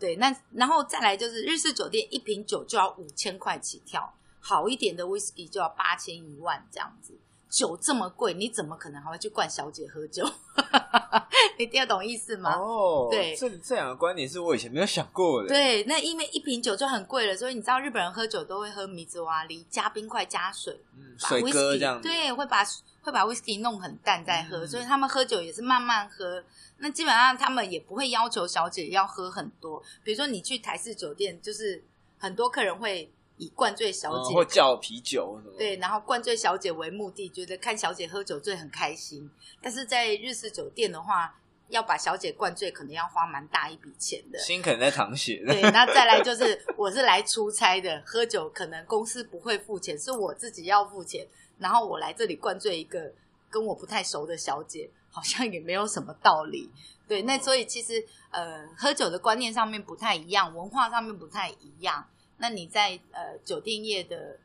[0.00, 7.14] 对，那然后再来就是日式酒店一瓶酒就要五千块起跳，好一点的 whisky 就要八千一万这样子。
[7.50, 10.24] 酒这么贵，你怎么可能还会去灌小姐喝酒？
[11.58, 12.54] 你听得懂意思吗？
[12.54, 15.48] 哦，对，这这两个观点是我以前没有想过的。
[15.48, 22.08] 对，那因为一瓶酒就很贵了，所以你知道日本人喝酒都会喝米兹瓦梨，加冰块加水，嗯，水哥这样子。
[22.08, 22.64] 对，会把
[23.02, 26.42] 会把 whisky 弄很淡再喝，嗯，所以他们喝酒也是慢慢喝。
[26.78, 31.82] 那基本上他们也不会要求小姐要喝很多，比如说你去台式酒店，就是
[32.18, 39.28] 很多客人会以灌醉小姐，嗯、或叫啤酒，对，然后灌醉小姐为目的，觉得看小姐喝酒醉很开心。
[39.62, 41.34] 但是在日式酒店的话，
[41.68, 45.42] 要把小姐灌醉，可能要花蛮大一笔钱的，心可能在淌血。
[45.46, 51.26] 对，那再来 就是我是来出差的，喝酒可能公司不会付钱，是我自己要付钱，
[51.58, 53.12] 然后我来这里灌醉一个
[53.48, 54.90] 跟我不太熟的小姐。
[55.12, 56.70] 好像也没有什么道理，
[57.08, 58.00] 对，那所以其实
[58.30, 62.06] 呃，喝酒的观念上面不太一样，文化上面不太一样，
[62.40, 64.38] 那你在呃酒店业的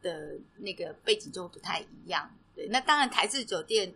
[0.00, 3.94] 的那个背景就不太一样，对，那当然台式酒店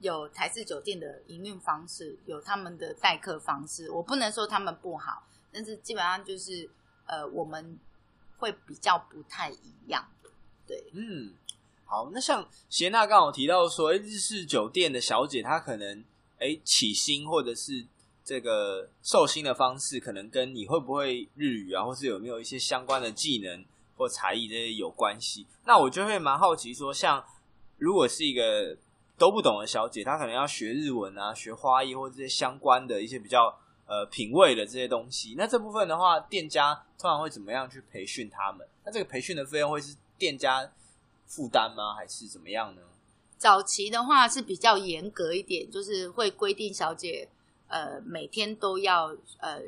[0.00, 6.70] 有台式酒店的营运方式，有他们的待客方式，我不能说他们不好，但是基本上就是
[7.06, 7.78] 呃我们
[8.38, 10.08] 会比较不太一样，
[10.66, 11.34] 对，嗯。
[11.92, 16.04] 好，那像谢娜刚好提到说，日式酒店的小姐她可能
[16.38, 17.84] 诶起薪或者是
[18.30, 23.64] 这个受薪的方式，可能跟你会不会日语啊，或是有没有一些相关的技能
[23.96, 25.44] 或才艺这些有关系。
[25.66, 27.24] 那我就会蛮好奇说，像
[27.76, 28.78] 如果是一个
[29.18, 33.52] 都不懂的小姐，她可能要学日文啊，学花艺或这些相关的一些比较
[33.86, 38.64] 呃品味的这些东西，那这部分的话，店家通常会怎么样去培训他们？
[38.84, 40.70] 那这个培训的费用会是店家
[41.26, 41.96] 负担吗？
[41.96, 42.82] 还是怎么样呢？
[43.36, 47.28] 早期的话是比较严格一点，就是会规定小姐
[47.70, 49.60] 呃每天都要呃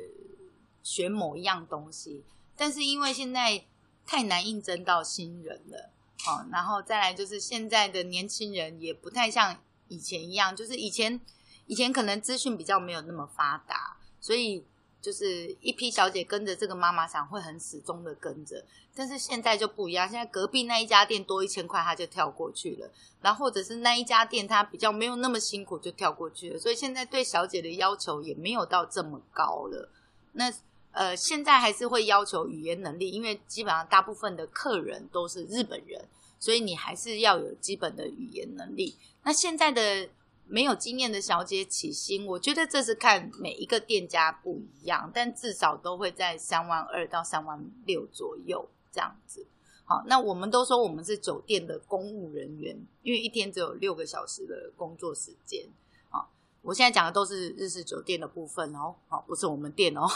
[0.83, 2.23] 学某一样东西。
[2.55, 3.65] 但是因为现在
[4.05, 5.89] 太难应征到新人了，
[6.23, 11.19] 好、哦，然后再来就是现在的年轻人也不太像以前一样，就是以前
[11.65, 14.63] 以前可能资讯比较没有那么发达，所以。
[15.03, 18.63] 就是一批小姐跟着这个妈妈桑会很始终的跟着，
[18.95, 20.07] 但是现在就不一样。
[20.07, 22.89] 现在隔壁那一家店多一千块，她就跳过去了。
[23.21, 26.57] 然后或者是那一家店她比较没有那么辛苦，就跳过去了。
[26.57, 29.89] 所以现在对小姐的要求也没有到这么高了。
[30.31, 30.49] 那
[30.93, 36.07] 呃，现在还是会要求语言能力，因为基本上大部分的客人都是日本人，
[36.39, 38.95] 所以你还是要有基本的语言能力。
[39.23, 40.07] 那现在的。
[40.45, 49.47] 没有经验的小姐起薪，我觉得这是看每一个店家不一样，但至少都会在三万二到三万六左右这样子。
[49.85, 55.65] 好，那我们都说我们是酒店的公务人员，因为一天只有六个小时的工作时间。
[56.09, 56.29] 好，
[56.61, 60.07] 我现在讲的都是日式酒店的部分哦，好，不是我们店哦。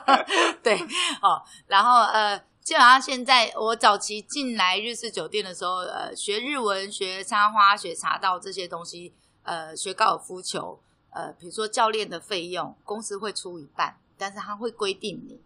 [0.62, 0.76] 对，
[1.20, 9.14] 好，然后呃，基本上现在我早期进来日式酒店的时候，呃，学日文、学插花、学茶道这些东西。
[9.46, 10.80] 呃，学高尔夫球，
[11.10, 15.38] 呃，比如说教练的费用，公司会出一半，但是他会规定你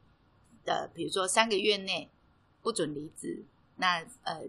[0.65, 2.09] 的，比如说三个月内
[2.63, 3.45] 不准离职，
[3.77, 4.45] 那呃，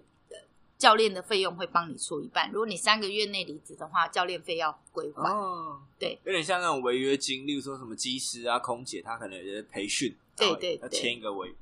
[0.78, 2.50] 教练的费用会帮你出一半。
[2.50, 5.30] 如果你三个月内离职的话，教练费要归还。
[5.30, 11.54] 哦，对，有点像那种违约金，例如说什么机师啊、空姐，他可能有些培训，对对，要签一个违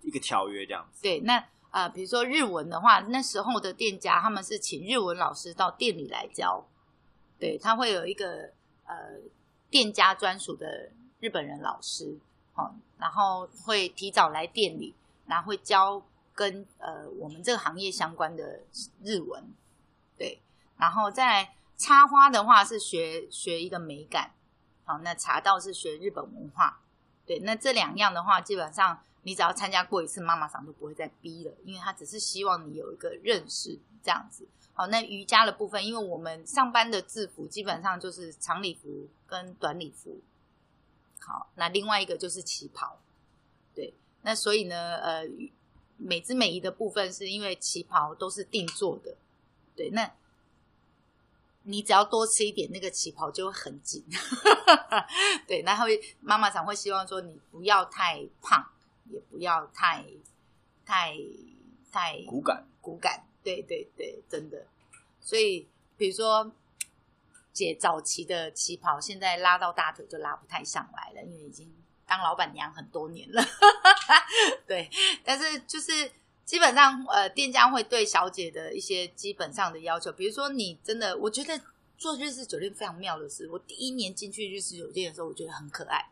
[0.00, 1.02] 一个条约这样子。
[1.02, 6.66] 对，那呃，比如说日文的话，那时候的店家他们是请日文老师到店里来教。
[7.38, 8.52] 对，他会有一个
[8.86, 8.94] 呃
[9.68, 12.18] 店家专属的日本人老师，
[12.54, 14.94] 哦，然后会提早来店里，
[15.26, 16.02] 然后会教
[16.34, 18.60] 跟呃我们这个行业相关的
[19.02, 19.44] 日文，
[20.16, 20.40] 对，
[20.78, 24.32] 然后再插花的话是学学一个美感，
[24.84, 26.80] 好，那茶道是学日本文化，
[27.26, 34.46] 对，那这两样的话，基本上你只要参加过一次，妈妈桑都不会再逼了，因为他只是希望你有一个认识这样子。
[34.76, 40.20] 好，那瑜伽的部分，因为我们上班的制服基本上就是长礼服跟短礼服。
[41.20, 42.98] 好，那另外一个就是旗袍。
[43.72, 45.22] 对，那所以呢，呃，
[45.96, 49.16] 美姿美仪的部分是因为旗袍都是定做的。
[49.76, 50.12] 对，那
[51.62, 54.04] 你只要多吃一点，那个旗袍就会很紧。
[55.46, 55.86] 对，然后
[56.20, 58.68] 妈妈常会希望说你不要太胖，
[59.08, 60.04] 也不要太
[60.84, 61.16] 太
[61.92, 63.24] 太骨感骨感。
[63.44, 64.66] 对对对，真的。
[65.20, 66.50] 所以比如说
[67.52, 71.72] 姐早期的旗袍，现在拉到大腿就拉不太上来了，因为已经
[72.04, 73.40] 当老板娘很多年了。
[74.66, 74.90] 对，
[75.22, 76.10] 但是就是。
[76.44, 81.58] 基本上，呃，店家会对小姐的一些基本上的要求，比如说你真的，我觉得
[81.96, 86.10] 做日式酒店非常妙的是，我第一年进去日式酒店的时候，我觉得很可爱。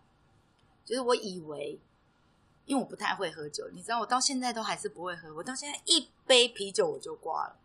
[0.87, 1.79] 就是我以为，
[2.73, 7.57] 因为我不太会喝酒，你知道，我到现在都还是不会喝，我到现在一杯啤酒我就挂了。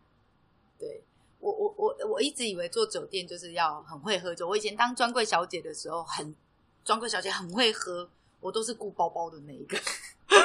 [0.78, 1.02] 对，
[1.40, 4.46] 我，我，我，我一直以为做酒店就是要很会喝酒。
[4.46, 6.36] 我以前当专柜小姐的时候，很
[6.84, 9.78] 专柜小姐很会喝，我都是顾包包的那一个，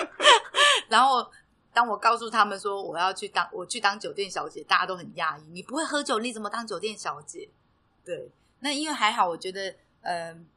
[0.87, 1.29] 然后。
[1.75, 5.43] 当我告诉他们说我要去当我去当酒店小姐，大家都很讶异。
[5.49, 7.49] 你不会喝酒，你怎么当酒店小姐？
[8.05, 10.47] 对，那因为还好，我觉得，嗯、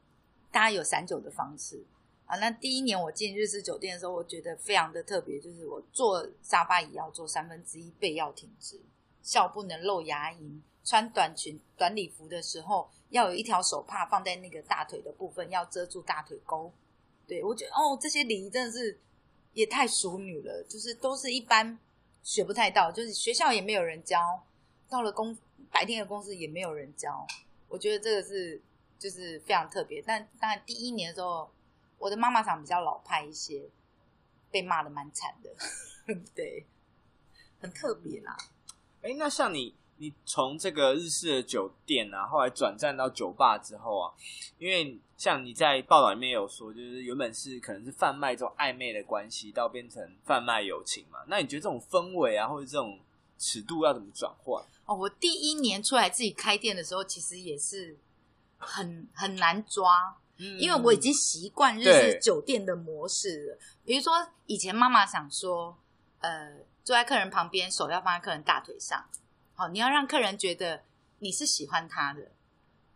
[0.51, 1.83] 大家有散酒的方式
[2.27, 2.37] 啊。
[2.37, 8.79] 那第一年我进日式酒店的时候，我觉得非常的特别，就是我坐沙发椅要坐三分之一，背要挺直，
[9.23, 16.71] 笑不能露牙龈，穿短裙短礼服的时候要有一条手帕放在那个大腿的部分，要遮住大腿沟。
[17.27, 18.99] 对，我觉得哦，这些礼仪真的是。
[19.53, 21.79] 也太淑女了，就是都是一般
[22.21, 24.19] 学不太到，就是学校也没有人教，
[24.87, 25.35] 到了公
[25.71, 27.25] 白天的公司也没有人教。
[27.67, 28.61] 我觉得这个是
[28.99, 29.99] 就是非常特别。
[30.05, 31.49] 但当然第一年的时候，
[31.97, 33.69] 我的妈妈桑比较老派一些，
[34.51, 35.49] 被骂的蛮惨的，
[36.35, 36.65] 对，
[37.59, 38.37] 很特别啦。
[39.01, 39.75] 哎，那像你。
[39.99, 44.13] 你从这个日式的酒店啊，后来转战到酒吧之后啊，
[44.59, 51.17] 因为像你在报道里面有说，就是原本是可能是贩卖这种暧昧的关系，到变成贩卖友情嘛。
[51.25, 52.99] 那你觉得这种氛围啊，或者这种
[53.39, 54.63] 尺度要怎么转换？
[54.85, 57.97] 哦，我第一年出来自己开店的时候，其实也是
[58.59, 63.57] 很很难抓，嗯，因为我已经习惯日式酒店的模式了。
[63.83, 65.77] 比如说，以前妈妈想说，
[66.19, 69.09] 呃，坐在客人旁边，手要放在客人大腿上。
[69.55, 70.83] 好，你要让客人觉得
[71.19, 72.31] 你是喜欢他的，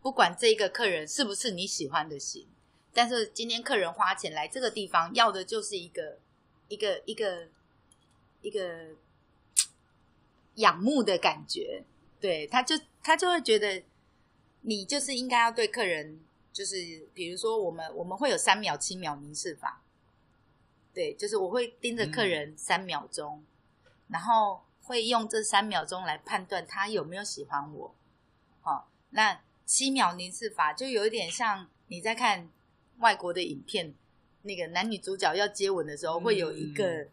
[0.01, 2.47] 不管这一个客人是不是你喜欢的型，
[2.93, 6.19] 但是今天客人花钱来这个地方，要的就是一个
[6.67, 7.47] 一个一个
[8.41, 8.89] 一个
[10.55, 11.83] 仰慕的感觉，
[12.19, 13.81] 对，他就他就会觉得
[14.61, 16.19] 你就是应该要对客人，
[16.51, 16.75] 就是
[17.13, 19.81] 比如说我们我们会有三秒、七秒凝视法，
[20.93, 23.43] 对，就是我会盯着客人三秒钟，
[23.83, 24.61] 嗯、然后。
[24.83, 27.95] 会用这三秒钟来判断他有没有喜欢我，
[28.61, 32.49] 好，那七秒凝视法就有一点像你在看
[32.97, 33.93] 外国的影片，
[34.41, 37.07] 那个男女主角要接吻的时候，会有一个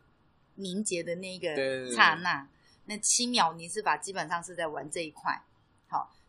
[0.56, 2.48] 凝结的那个刹那，
[2.86, 5.40] 那七秒凝视法基本上是在玩这一块。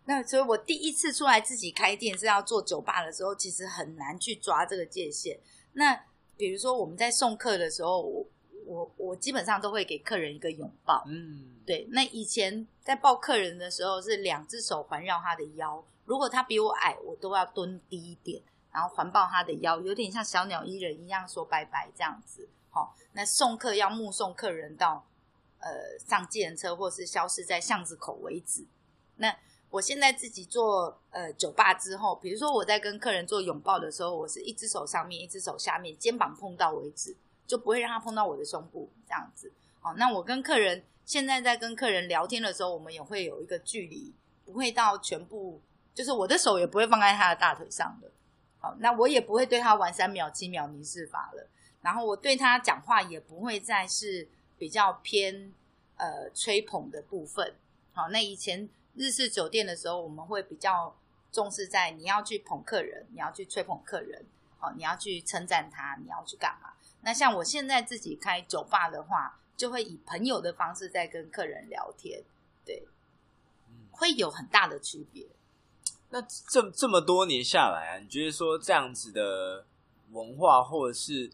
[0.10, 5.40] 好，那所以我第一次出来自己开店是要做酒吧的时候，其实很难去抓这个界限。
[5.74, 6.04] 那
[6.36, 8.26] 比如说我们在送客的时候，我。
[8.66, 11.88] 我我基本上都会给客人一个拥抱，嗯，对。
[11.90, 18.40] 那以前在抱客人的时候，是两只手环绕他的腰，如果他比我矮，我都要蹲低一点，
[18.72, 22.48] 然后环抱他的腰，有点像小鸟依人一样说拜拜这样子。
[22.70, 25.04] 好，那送客要目送客人到
[25.58, 28.68] 呃上计程车或是消失在巷子口为止。
[29.16, 29.36] 那
[29.70, 37.16] 我现在自己做呃酒吧之后，比如说我在跟客人做拥抱的时候，我是一只手上面，一只手下面，肩膀碰到为止。
[37.48, 39.52] 就不会让他碰到我的胸部这样子。
[39.80, 44.14] 好，那我跟客人现在在跟客人聊天的时候，我们也会有一个距离，
[44.46, 45.60] 不会到全部，
[45.96, 48.12] 就是我的手也不会放在他的大腿上的。
[48.60, 51.50] 好，那我也不会对他玩三秒、七秒凝视法了。
[51.82, 54.30] 然后我对他讲话也不会再是
[54.60, 55.52] 比较偏
[55.98, 57.56] 呃吹捧的部分。
[57.94, 60.94] 好，那以前日式酒店的时候，我们会比较
[61.32, 64.26] 重视在你要去捧客人，你要去吹捧客人，
[64.60, 66.74] 好，你要去称赞他，你要去干嘛？
[67.02, 72.22] 那像我现在自己开酒吧的话，就会以朋友的方式在跟客人聊天，
[72.66, 72.84] 对，
[73.90, 75.26] 会有很大的区别。
[76.10, 79.66] 那这这么多年下来啊，你觉得说这样子的
[80.12, 81.32] 文化，或者是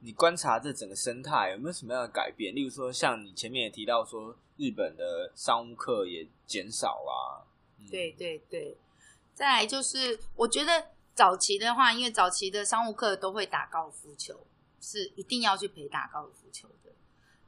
[0.00, 2.52] 你观察这整个生态，有没有什么样的改变？
[2.52, 7.48] 例如说，像你前面也提到说，日本的商务客也减少啊。
[7.78, 8.76] 嗯、对对对，
[9.34, 14.46] 再来就是，我觉得早期的话，因为早期的商务客都会打高尔夫球。
[14.82, 16.90] 是一定要去陪打高尔夫球的。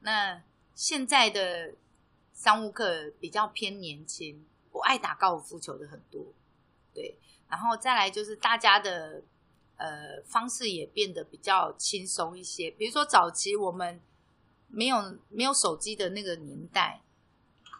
[0.01, 0.39] 那
[0.75, 1.73] 现在的
[2.31, 6.31] 商务客比较偏年轻，不爱打高尔夫球的很多，
[6.93, 7.17] 对。
[7.49, 9.23] 然后再来就是大家的
[9.77, 12.69] 呃方式也变得比较轻松一些。
[12.69, 13.99] 比如说早期我们
[14.75, 16.99] 没有没有手机的那个年代，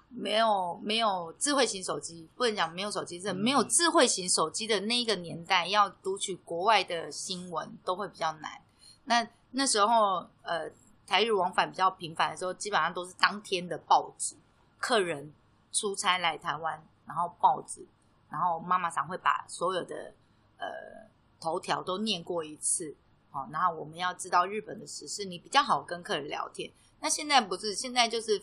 [0.10, 8.62] 没有没有智慧型手机，不能讲没有手机，是没有智慧型手机的那个年代，要读取国外的新闻都会比较难。
[9.06, 10.70] 那那时候，呃，
[11.08, 14.36] 台日往返比较频繁的时候，基本上都是当天的报纸，
[14.78, 15.34] 客人
[15.72, 17.84] 出差来台湾，然后报纸，
[18.30, 20.14] 然后妈妈常会把所有的
[20.60, 20.68] 呃
[21.42, 22.96] 头条都念过一次，
[23.34, 26.72] 好，然后我们要知道日本的时事，你比较好跟客人聊天。
[27.02, 28.42] 那现在不是，现在就是。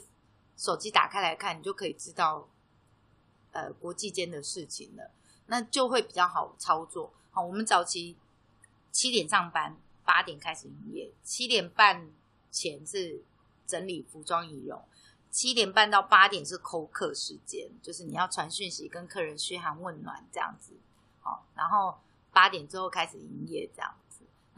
[0.57, 2.47] 手机打开来看，你就可以知道，
[3.53, 5.11] 呃，国际间的事情了，
[5.47, 7.14] 那就会比较好操作。
[7.30, 8.18] 好，我们早期
[8.93, 9.74] 七点上班，
[10.05, 12.11] 八点开始营业，七点半
[12.51, 13.24] 前是
[13.66, 14.84] 整理服装仪容，
[15.30, 20.74] 七点半到八点是扣客时间，就是你要传讯息跟客人嘘寒问暖这样子。
[21.20, 21.99] 好，然后
[22.32, 23.95] 八点之后开始营业这样。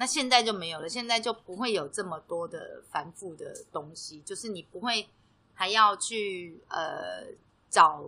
[0.03, 5.09] 那现在就没有了，现在就不会有这么多的繁复的东西，就是你不会。
[5.55, 7.27] 还要去呃
[7.71, 8.05] 找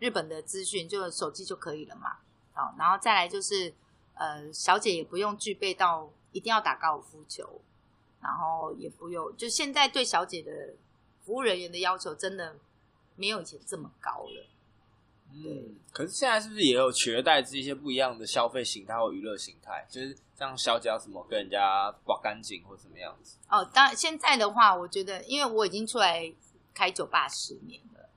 [0.00, 2.18] 日本的资讯，就手机就可以了嘛。
[2.52, 3.72] 好，然后再来就是
[4.14, 7.60] 呃，小姐也不用具备到一定要打高尔夫球，
[8.20, 10.74] 然后也不用，就现在对小姐的
[11.24, 12.56] 服务人员的要求真的
[13.14, 14.44] 没有以前这么高了。
[15.34, 19.86] 嗯，可是现在是不是也有取而代之一些不一样的消费形态或娱乐形态？
[19.88, 23.38] 就是像小姐要怎么跟人家刮干净或怎么样子？
[23.48, 26.32] 哦，当然现在的话，我觉得因为我已经出来
[26.74, 28.08] 开酒吧十年了，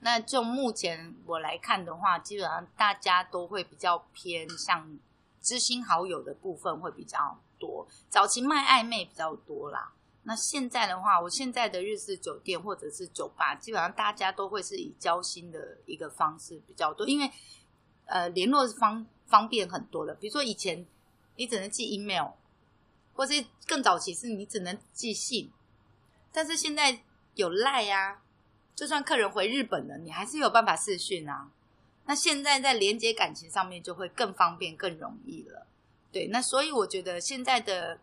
[0.00, 4.98] 那就目前我来看的话，基本上大家都会比较偏向
[5.40, 9.92] 知心好友的部分会比较多，早期卖暧昧比较多啦。
[10.26, 17.30] 那现在的话，我现在的日式酒店或者是酒吧，基本上大家都会是以交心的一个方式比较多，因为
[18.06, 20.14] 呃联络方方便很多了。
[20.14, 20.86] 比如说以前
[21.36, 22.30] 你只能寄 email，
[23.12, 25.52] 或是更早期是你只能寄信，
[26.32, 27.00] 但是现在
[27.34, 28.22] 有 line 啊，
[28.74, 31.50] 就算客人回日本了，你还是有办法视讯啊。
[32.06, 35.66] 那现在在连接感情上面就会更方便、更容易了。
[36.10, 37.98] 对，那所以我觉得现在的。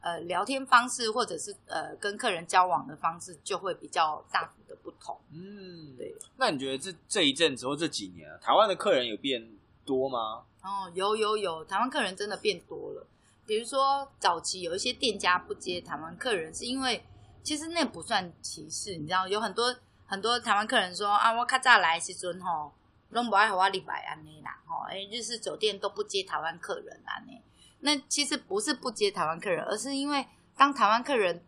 [0.00, 5.18] 呃，聊天方式或者是呃跟客人交往的方式就会比较大幅的不同。
[5.32, 6.14] 嗯，对。
[6.36, 9.44] 那你觉得这这一阵子或这几年啊，台湾的客人有变
[9.84, 10.44] 多吗？
[10.62, 13.06] 哦，有有有，台湾客人真的变多了。
[13.44, 17.04] 比如说早期有一些店家不接台湾客人，是因为
[17.42, 19.74] 其实那不算歧视，你知道，有很多
[20.06, 22.72] 很多台湾客人说啊，我较早来的时阵吼，
[23.10, 27.42] 拢不爱和我礼拜安内啦，吼，哎，日式酒店都不接台湾客人安内。
[27.80, 30.26] 那其实不是不接台湾客人，而是因为
[30.56, 31.44] 当台湾客人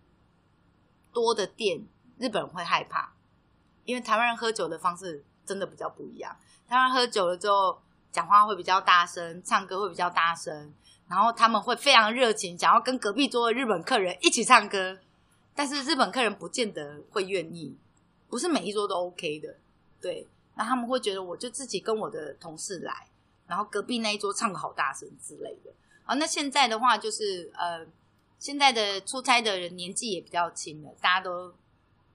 [1.12, 1.84] 多的店，
[2.18, 3.12] 日本人会害怕，
[3.84, 6.36] 因为台湾人喝酒的方式真的比较不一样。
[6.68, 10.72] 台湾喝酒了之后，讲话会比较大声，唱歌会比较大声，
[11.08, 14.98] 然后他们会非常热情，想要跟隔壁桌的日本客人一起唱歌。
[15.52, 17.76] 但是日本客人不见得会愿意，
[18.28, 19.56] 不是每一桌都 OK 的。
[20.00, 23.08] 对，那他们会觉得我就自己跟我的同事来，
[23.48, 25.72] 然后隔壁那一桌唱的好大声之类的。
[26.04, 27.86] 好，那现在的话就是呃，
[28.38, 31.54] 现在的出差的人年纪也比较轻了，大家都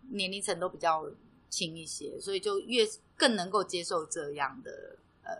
[0.09, 1.09] 年龄层都比较
[1.49, 5.31] 轻一些，所以就越更能够接受这样的呃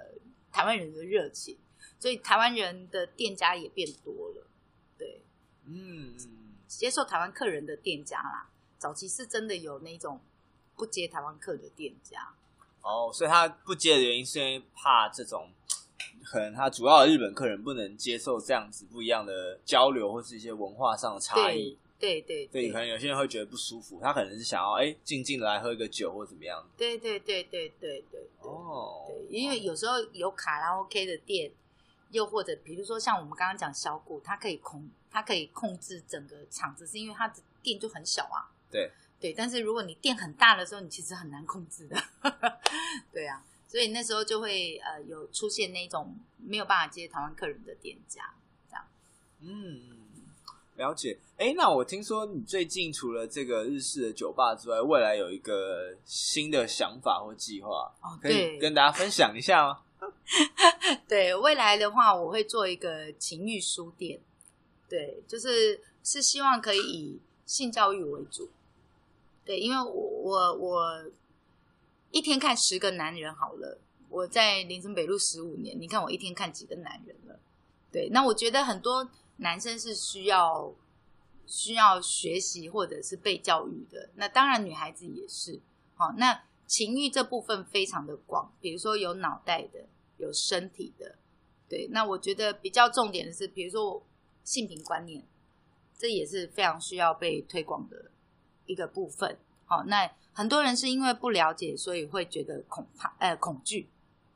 [0.53, 1.57] 台湾人的热情，
[1.99, 4.47] 所以台湾人的店家也变多了，
[4.97, 5.21] 对，
[5.65, 6.15] 嗯，
[6.67, 10.21] 接受台湾客人的店家啦，早期是真的有那种
[10.77, 12.33] 不接台湾客的店家，
[12.81, 15.51] 哦，所以他不接的原因是因为怕这种。
[16.25, 21.77] 可能他主要的日本客人不能接受这样子不一样的交流，或是一些文化上的差异。
[21.97, 23.99] 对对对，对，可能有些人会觉得不舒服。
[24.01, 26.61] 他可能是想要哎，静静的来喝一个酒或怎么样。
[26.75, 28.27] 对对对对对对。
[28.41, 29.05] 哦。
[29.07, 31.49] 对，因为有时候有卡拉 OK 的店，
[32.11, 38.51] 又或者比如说像我们刚刚讲小谷，它可以控，它可以控制整个场子，是因为它的店就很小啊。
[38.69, 41.95] 对对，但是如果你店很大的时候，你其实很难控制的。
[43.13, 43.41] 对啊。
[43.75, 48.33] 所以那时候就会呃有出现那种没有办法接台湾客人的店家，
[48.69, 48.85] 这样。
[49.41, 49.81] 嗯，
[50.77, 51.19] 了解。
[51.35, 59.81] 哎，那我听说你最近除了这个日式的酒吧之外，未来有一个新的想法或计划，哦，可以跟大家分享一下吗？
[61.05, 64.21] 对，未来的话，我会做一个情欲书店。
[64.87, 68.49] 对，就是是希望可以以性教育为主。
[69.43, 71.03] 对，因为我我我。
[72.15, 77.37] 一天看十个男人好了，我在林森北路十五年，你看我一天看几个男人了？
[77.91, 80.73] 对，那我觉得很多男生是需要
[81.45, 85.59] 需要学习或者是被教育的，那当然女孩子也是。
[85.95, 89.85] 好，那情欲这部分非常的广，比如说有脑袋的，
[90.15, 91.17] 有身体的，
[91.67, 91.89] 对。
[91.91, 94.01] 那我觉得比较重点的是，比如说
[94.45, 95.21] 性平观念，
[95.97, 98.09] 这也是非常需要被推广的
[98.67, 99.37] 一个部分。
[99.65, 100.09] 好，那。
[100.37, 103.89] 很多人是因为不了解，所以会觉得恐怕呃恐惧。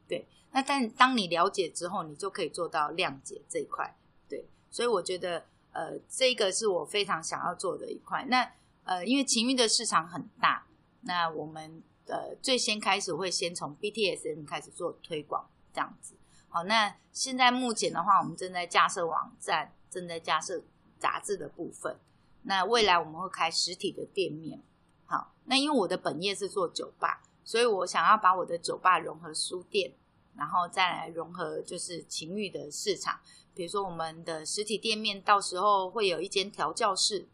[0.08, 3.94] 对，那但当你了解之后，你就可以做到谅解这一块。
[4.30, 8.26] 对，所以我觉得呃这个是我非常想要做的一块。
[8.30, 8.50] 那
[8.86, 10.66] 呃因为情欲的市场很大，
[11.02, 16.16] 那我们呃最先开始会先从 BTSM 开始做推广，这样子。
[16.48, 20.64] 好，那现在目前的话，我们正在架设网站，正在架设
[20.98, 21.98] 杂志的部分。
[22.44, 24.62] 那未来我们会开实体的店面。
[25.10, 29.92] 好，那因为我的本业是做酒吧，所以我想要把我的酒吧融合书店，
[30.38, 33.20] 然后再来融合就是情欲的市场。
[33.56, 37.28] 比如说我们的实体店面到时候会有一间调教室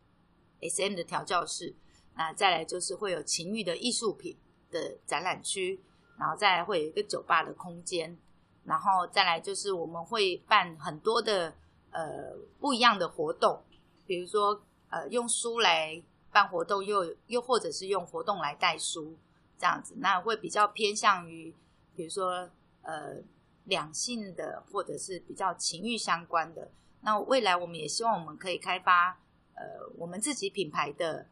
[0.62, 1.76] ，SM 的调教室。
[2.16, 4.38] 那再来就是会有情欲的艺术品
[4.72, 5.84] 的展览区，
[6.18, 8.18] 然后再来会有一个酒吧的空间。
[8.64, 11.54] 然后再来就是我们会办很多的
[11.92, 13.62] 呃不一样的活动，
[14.08, 16.02] 比如说呃用书来
[16.36, 19.18] 办活动，又又或者是用活动来带书
[19.58, 21.56] 这样子，那会比较偏向于
[21.96, 22.50] 比如说
[22.82, 23.16] 呃
[23.64, 26.70] 两性的或者是比较情欲相关的。
[27.00, 29.18] 那未来我们也希望我们可以开发
[29.54, 29.64] 呃
[29.98, 31.30] 我们自己品牌的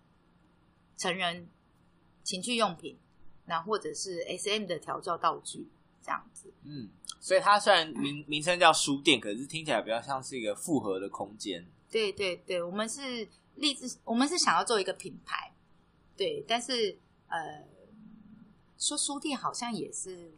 [0.95, 1.49] 成人
[2.23, 2.97] 情趣用品，
[3.47, 5.67] 那或者是 SM 的调教道具
[6.01, 6.89] 这样子，嗯。
[7.19, 11.65] 所以它虽然名名称叫书店，可是听起来比较像是一个复合的空间。
[11.89, 15.53] 对对对，我们是立志，我们是想要做一个品牌。
[16.15, 16.97] 对，但是
[17.27, 17.65] 呃，
[18.77, 20.31] 说书店好像也是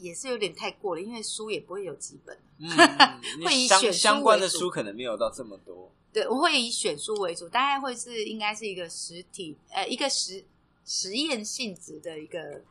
[0.00, 2.68] 也是有点太过了，因为书也不会有几本，嗯、
[3.44, 5.90] 会以选书相关的书可能没有到这么多。
[6.12, 10.44] 对，我会以选书为主，大概会是应该是一个实体呃一个实
[10.84, 12.62] 实验性质的一个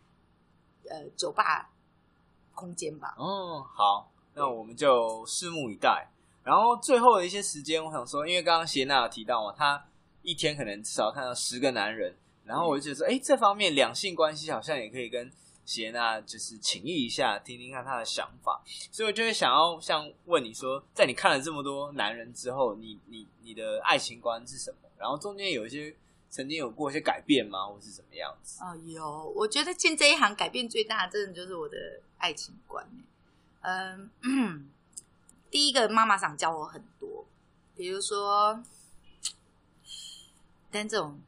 [0.90, 1.72] 呃酒吧。
[2.56, 3.14] 空间吧。
[3.20, 6.10] 哦，好，那我们就拭目以待。
[6.48, 9.86] 然后最后的一些时间，我想说，因为刚刚谢娜有提到嘛，她
[10.22, 15.30] 一天可能至少看到十个男人，然后我就觉得说，哎、这方面两性关系好像也可以跟
[15.66, 18.62] 谢娜就是请意一下，听听看她的想法。
[18.92, 24.78] 所以我就会想要像问你说，在你看了这么多男人之后，你你你的爱情观是什么？
[24.98, 25.94] 然后中间有一些。
[26.30, 28.62] 曾经有过一些改变吗，或是怎么样子？
[28.62, 29.34] 哦，有。
[29.34, 31.78] 我觉得进这一行改变最大的，真的就是我的
[32.18, 32.86] 爱情观。
[33.62, 34.12] 嗯，
[35.50, 37.26] 第一个妈妈想教我很多，
[37.76, 38.62] 比如说，
[40.72, 41.20] 但这种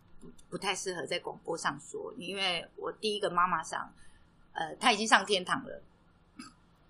[0.50, 3.94] 不太适合在广播上说，因为我第一个妈妈想，
[4.54, 5.82] 呃，她已经上天堂了，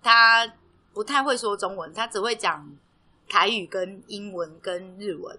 [0.02, 0.52] 她
[0.92, 2.70] 不太会说中文，她只会讲
[3.28, 5.38] 台语、跟英文、跟日文，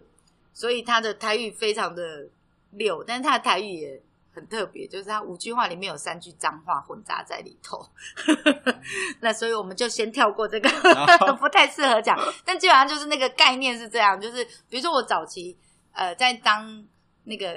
[0.54, 2.30] 所以她的台语非常的。
[2.74, 4.02] 溜，但是他的台语也
[4.34, 7.86] 很特别，就是他五句话里面有三句脏话混杂在里头。
[9.20, 10.70] 那所以我们就先跳过这个，
[11.40, 12.18] 不太适合讲。
[12.46, 15.58] 但基本上就是那个概念是这样，就是比如说我早期
[15.92, 16.86] 呃在当
[17.26, 17.54] 那个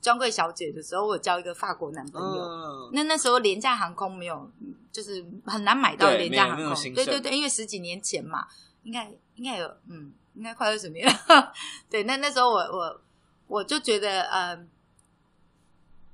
[0.00, 2.42] 专柜小姐的时候，我交一个法国男朋友。
[2.42, 4.50] 嗯、那那时候廉价航空没有，
[4.90, 6.74] 就是很难买到廉价航空。
[6.94, 8.46] 对对对，因为十几年前嘛，
[8.82, 11.52] 应该应该有，嗯，应该快二十年了。
[11.88, 13.00] 对，那那时候我我。
[13.48, 14.66] 我就觉得，嗯，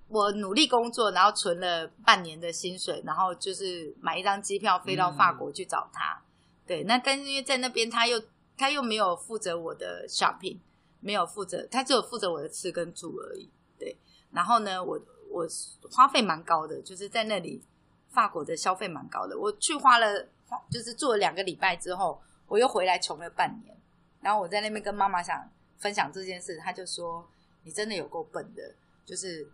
[0.09, 6.15] 我努力工作，然后存了半年的薪水，然后就是买一张机票飞到法国去找他。
[6.15, 6.25] 嗯、
[6.67, 8.21] 对，那但是因为在那边，他又
[8.57, 10.59] 他又没有负责我的 shopping，
[11.01, 13.51] 没有负责，他只有负责我的吃跟住而已。
[13.79, 13.97] 对，
[14.33, 14.99] 然后呢，我
[15.31, 15.47] 我
[15.91, 17.63] 花费蛮高的，就是在那里
[18.11, 19.39] 法国的消费蛮高的。
[19.39, 20.27] 我去花了，
[20.71, 23.77] 就是住了两个礼拜之后，我又回来穷了半年。
[24.21, 25.49] 然后我在那边跟妈妈想。
[25.81, 27.25] 分享这件事，他就说
[27.63, 28.75] ：“你真的有够笨的，
[29.07, 29.49] 就是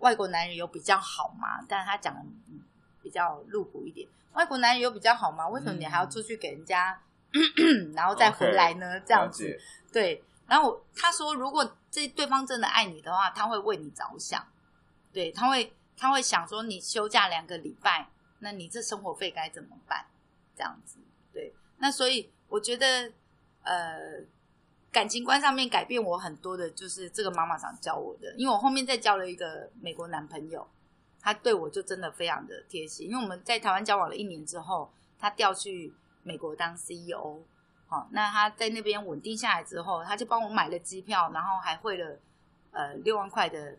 [0.00, 2.20] 外国男人有比较好吗？”但是他讲的
[3.02, 5.48] 比较露骨一点，外国男人有比较好吗？
[5.48, 7.00] 为什么你还要出去给人家，
[7.32, 9.60] 嗯、然后再回来呢？Okay, 这样子，
[9.92, 10.22] 对。
[10.46, 14.44] 然后他说：“如果这对方真的爱你的话，他会为你着想，
[15.12, 18.08] 对，他会他会想说，你休假两个礼拜，
[18.40, 20.06] 那你这生活费该怎么办？
[20.56, 20.98] 这样子，
[21.32, 21.54] 对。
[21.78, 23.12] 那所以我觉得，
[23.62, 24.24] 呃。”
[24.92, 28.34] 感情观上面改变我很多的，就是这个妈妈桑教我的。
[28.36, 30.66] 因为我后面再交了一个美国男朋友，
[31.20, 33.08] 他对我就真的非常的贴心。
[33.08, 37.40] 因为我们在台湾交往了一年之后，他调去美国当 CEO，
[37.86, 42.18] 好，那他在那边稳定下来之后，他就帮我买了机票，然后还汇了
[42.72, 43.78] 呃六万块的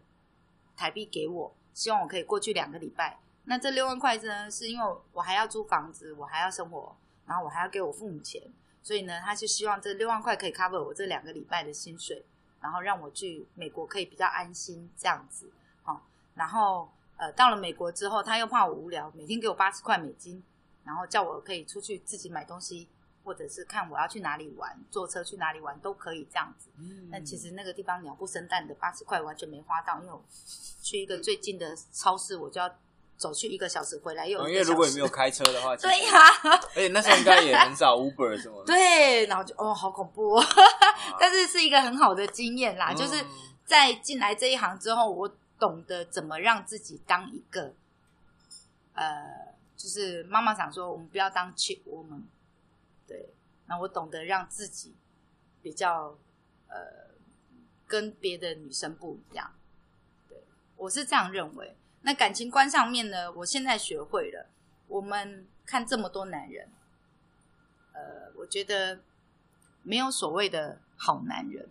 [0.77, 3.19] 台币给我，希望我可以过去两个礼拜。
[3.43, 6.95] 那这六万块呢，是因为我还要租房子，我还要生活，
[7.25, 8.41] 然后我还要给我父母钱。
[8.83, 12.25] 所以呢，他是希望这六万块可以 cover 我这两个礼拜的薪水，
[12.59, 15.51] 然后让我去美国可以比较安心这样子，
[15.83, 16.01] 好，
[16.35, 20.43] 然后呃到了美国之后，他又怕我无聊，每天给我八十块美金，
[20.83, 22.87] 然后叫我可以出去自己买东西，
[23.23, 26.69] 或者是看我要去哪里玩，坐车去哪里玩都可以这样子。
[26.77, 30.23] 嗯，但其实那个地方鸟不生蛋的八十块完全没花到，因为我
[30.81, 32.67] 去一个最近的超市，我就要
[33.21, 34.49] 走去一个小时回来又有。
[34.49, 38.65] 因为如果你没有开车的话，对呀、啊，而且那时候应该也很少 Uber 什么的。
[38.73, 40.43] 对，然后就哦，好恐怖、哦，
[41.21, 42.91] 但是是一个很好的经验啦。
[42.91, 43.23] 嗯、就是
[43.63, 47.73] 在进来这一行之后，我懂得怎么让自己当一个
[48.95, 49.51] 呃。
[49.77, 52.21] 就是妈妈想说，我们不要当 cheap woman，
[53.07, 53.33] 对。
[53.65, 54.93] 那我懂得让自己
[55.63, 56.15] 比较
[56.67, 56.77] 呃，
[57.87, 59.51] 跟别的女生不一样，
[60.29, 60.37] 对，
[60.75, 61.75] 我是这样认为。
[62.01, 64.49] 那感情观上面呢，我现在学会了。
[64.87, 66.69] 我们看这么多男人，
[67.93, 69.01] 呃，我觉得
[69.83, 71.69] 没有所谓的好男人，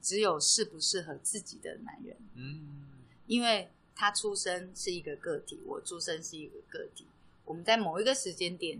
[0.00, 2.16] 只有适不适合自己的男人。
[2.34, 2.88] 嗯，
[3.26, 3.70] 因为。
[3.98, 7.06] 他出生是一个个体，我出生是一个个体。
[7.46, 8.78] 我们在某一个时间点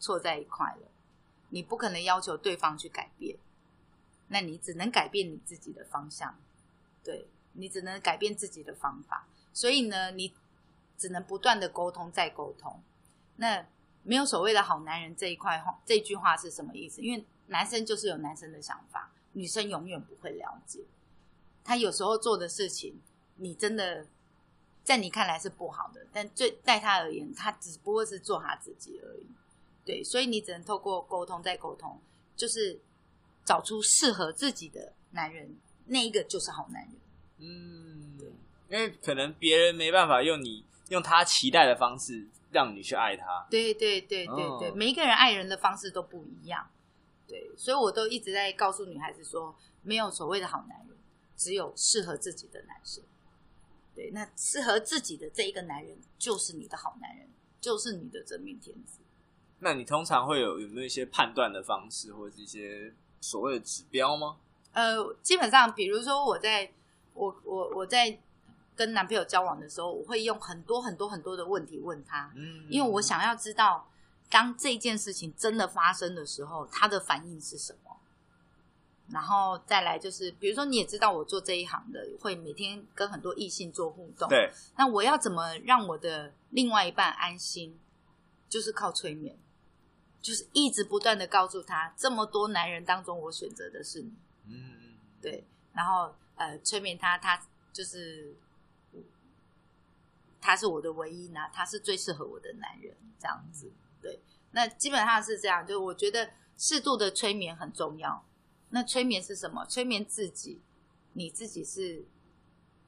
[0.00, 0.88] 错在一块了，
[1.50, 3.36] 你不可能要求对方去改变，
[4.28, 6.34] 那你只能改变你自己的方向，
[7.02, 9.26] 对，你只能改变自己的方法。
[9.54, 10.34] 所以呢，你
[10.98, 12.82] 只能不断的沟通再沟通。
[13.36, 13.66] 那
[14.02, 17.00] 没有所谓的好男人这一块话，这句话是什么意思？
[17.00, 20.80] 因为男生就是有男生的想法，女生永远不会了解。
[21.64, 23.00] 他有时候做的事情，
[23.36, 24.06] 你真的。
[24.84, 29.26] 在你看来是不好的，但最在他而言，他只不过是做他自己而已。
[29.82, 31.98] 对，所以你只能透过沟通再沟通，
[32.36, 32.78] 就是
[33.46, 36.92] 找出适合自己的男人，那一个就是好男人。
[37.38, 38.30] 嗯，对，
[38.74, 43.46] 因为可能别人没办法用你用他期待的方式让你去爱他。
[43.48, 46.68] 对对对对对，哦、每一个人爱人的方式都不一样。
[47.28, 50.98] 对，所以我都一直在告诉女孩子说，没有所谓的好男人，
[51.36, 53.04] 只有适合自己的男生。
[53.94, 57.28] 对，那适合自己的这一个男人，就是你的好男人，
[57.60, 58.98] 就是你的真命天子。
[59.60, 64.36] 那你通常会有有没有一些判断的方式，或者是一些所谓的指标吗？
[64.72, 66.68] 呃，基本上，比如说我在
[67.12, 68.18] 我我我在
[68.76, 73.88] 跟男朋友交往的时候，我会用很多很多很多的问题问他，嗯，因为我想要知道，
[74.30, 77.96] 当这件事情真的发生的时候，他的反应是什么。
[79.10, 84.26] 然后再来就是，比如说你也知道我做这一行的，会每天跟很多异性做互动。
[84.30, 84.50] 对。
[84.78, 87.78] 那我要怎么让我的另外一半安心？
[88.48, 89.36] 就是靠催眠，
[90.22, 94.12] 就是一直不断的告诉他，这么多男人当中，我选择的是你。
[94.46, 94.96] 嗯。
[95.20, 95.44] 对。
[95.74, 97.38] 然后呃，催眠他，他
[97.74, 98.34] 就是
[100.44, 103.72] 他是我的唯一男，他是最适合我的男人，这样子。
[104.02, 104.20] 对。
[104.50, 108.22] 那基本上是这样，就我觉得适度的催眠很重要。
[108.68, 109.64] 那催眠是什么？
[109.64, 110.60] 催眠自己，
[111.14, 112.04] 你自己是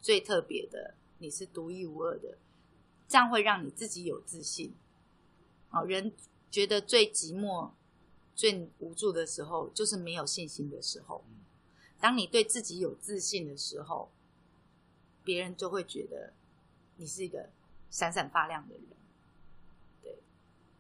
[0.02, 2.36] 最特别的，你是独一无二的，
[3.08, 4.74] 这样会让你自己有自信。
[5.70, 6.12] 好，人
[6.50, 7.70] 觉得最寂寞、
[8.34, 11.24] 最无助的时候，就是没有信心的时候。
[11.98, 14.10] 当你对自己有自信的时候，
[15.24, 16.34] 别人就会觉得
[16.96, 17.48] 你是一个
[17.90, 18.84] 闪闪发亮的人。
[20.02, 20.18] 对，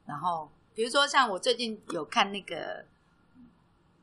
[0.04, 2.84] 然后比如说像我最近有看那个。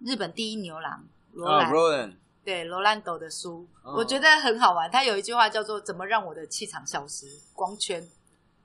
[0.06, 2.10] 日本第一牛郎罗兰，oh,
[2.44, 3.96] 对罗兰斗的书，oh.
[4.00, 4.92] 我觉得很好玩。
[4.92, 8.06] 他有一句话叫做“怎么让我的气场消失？”光圈，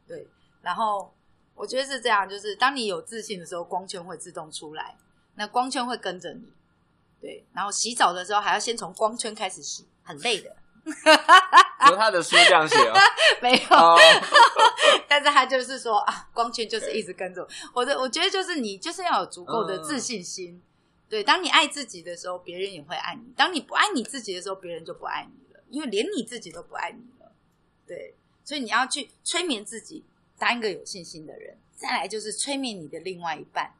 [0.04, 0.26] 对。
[0.62, 1.14] 然后
[1.54, 4.96] 我觉得是这样，就是当你有自信的时候，光圈会自动出来，
[5.36, 6.52] 那光圈会跟着你。
[7.20, 10.56] 对，然后洗澡的时候还要先从光圈开始洗，很累的。
[11.90, 12.94] 有他的书这样写哦，
[13.42, 13.76] 没有。
[13.76, 13.98] Oh.
[15.08, 17.48] 但是他就是说啊，光圈就是一直跟着我。
[17.80, 20.54] 我的，我觉得就是你就是要有足够的自信心。
[20.54, 21.10] Uh.
[21.10, 27.32] 对，当你爱自己的时候，别人也会爱你；当你不爱你自己的时候，别人就不爱你了，因为连你自己都不爱你了。
[27.86, 28.14] 对，
[28.44, 30.04] 所以你要去催眠自己，
[30.38, 31.56] 当一个有信心的人。
[31.74, 33.72] 再来就是催眠你的另外一半，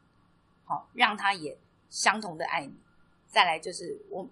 [0.64, 1.58] 好，让他也
[1.90, 2.72] 相同的爱你。
[3.26, 4.26] 再来就是我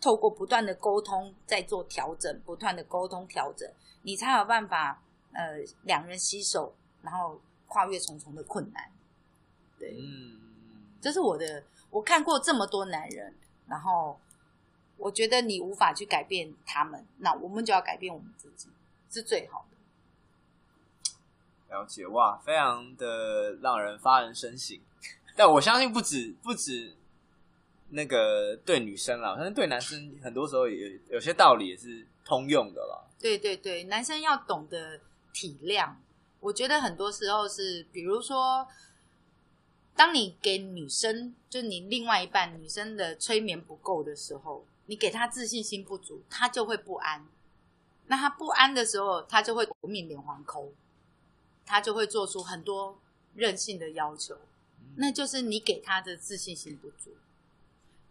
[0.00, 3.68] 透过不断的沟通，在做调整，不断的沟通调整，
[4.02, 8.90] 你才有办法呃两人携手，然后跨越重重的困难。
[9.78, 10.38] 对，嗯，
[11.00, 11.64] 这是我的。
[11.90, 13.34] 我看过这么多男人，
[13.66, 14.20] 然后
[14.98, 18.68] 我觉得你无法去改变他们，那我们就要改变我们自己，
[19.10, 19.76] 是最好的。
[21.74, 24.78] 了解哇，非常的让人发人深省。
[25.34, 26.96] 但我相信不止不止
[27.90, 33.04] 那个对女生啦，可能对男生很多时候也有些道理也是通用的啦。
[33.18, 35.00] 对对对，男生要懂得
[35.32, 35.94] 体谅。
[36.40, 38.66] 我觉得很多时候是，比如说。
[39.96, 47.26] 当你给女生，就你另外一半女生的催眠不够的时候，你给她自信心不足，她就会不安。
[48.06, 50.72] 那她不安的时候，她就会夺命连环扣，
[51.66, 52.96] 她就会做出很多
[53.34, 54.38] 任性的要求。
[54.94, 57.10] 那就是你给她的自信心不足。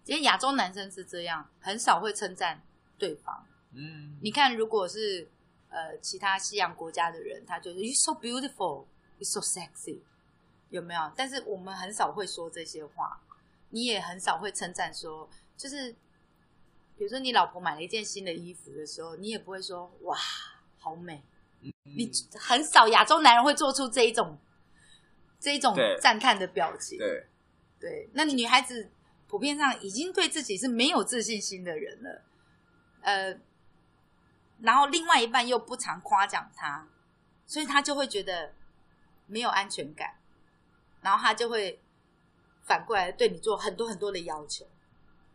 [0.07, 2.63] 其实亚洲男生是这样，很少会称赞
[2.97, 3.45] 对方。
[3.73, 5.27] 嗯，你看，如果是
[5.67, 8.85] 呃其他西洋国家的人，他就是 "You so beautiful,
[9.17, 9.99] you so sexy"，
[10.69, 11.11] 有没有？
[11.17, 13.19] 但是我们很少会说这些话，
[13.71, 15.91] 你也很少会称赞说，就是
[16.95, 20.17] 比如说你老婆买了一件新的衣服的时候，你也不会说“哇，
[20.77, 21.21] 好美”。
[21.59, 24.39] 嗯，你很少亚洲男人会做出这一种
[25.37, 26.97] 这一种赞叹的表情。
[26.97, 27.27] 对，
[27.77, 28.89] 对，那你女孩子。
[29.27, 32.21] 普遍上已经对自己是没有自信心的人了，
[33.01, 33.39] 呃，
[34.61, 36.87] 然后另外一半又不常夸奖他，
[37.45, 38.53] 所以他就会觉得
[39.25, 40.15] 没有安全感，
[41.01, 41.81] 然后他就会
[42.63, 44.65] 反过来对你做很多很多的要求，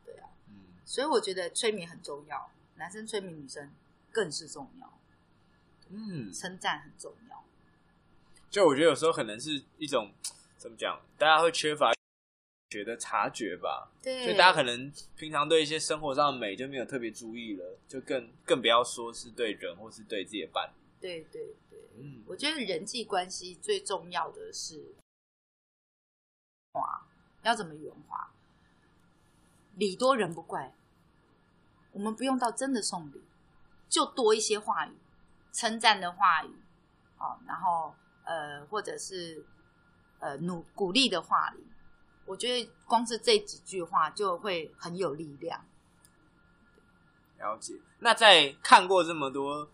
[0.07, 0.55] 对啊，嗯，
[0.87, 3.71] 所以我觉得催眠很重要，男生催眠女生
[4.11, 4.99] 更是重要，
[5.91, 7.45] 嗯，称赞很重要。
[8.51, 10.13] 就我觉得有时候可能是一种
[10.57, 11.93] 怎么讲，大家会缺乏。
[12.73, 20.73] 觉得察觉吧，对，所以大家可能平常对一些生活上的美就没有特别注意了，就更更不要说是对人或是对自己的伴侣。
[20.99, 24.95] 对对对，嗯，我觉得人际关系最重要的是
[26.73, 27.07] 话，
[27.43, 28.31] 要怎么圆滑？
[29.75, 30.73] 礼多人不怪，
[31.93, 33.21] 我们不用到真的送礼，
[33.91, 34.97] 就多一些话语，
[35.53, 36.55] 称赞的话语，
[37.19, 37.95] 哦，然后
[38.25, 39.45] 呃，或者是
[40.21, 41.67] 呃努鼓励的话语。
[42.33, 45.63] 我觉得光是这几句话就会很有力量。
[47.37, 47.75] 了解。
[47.99, 49.69] 那在看过这么多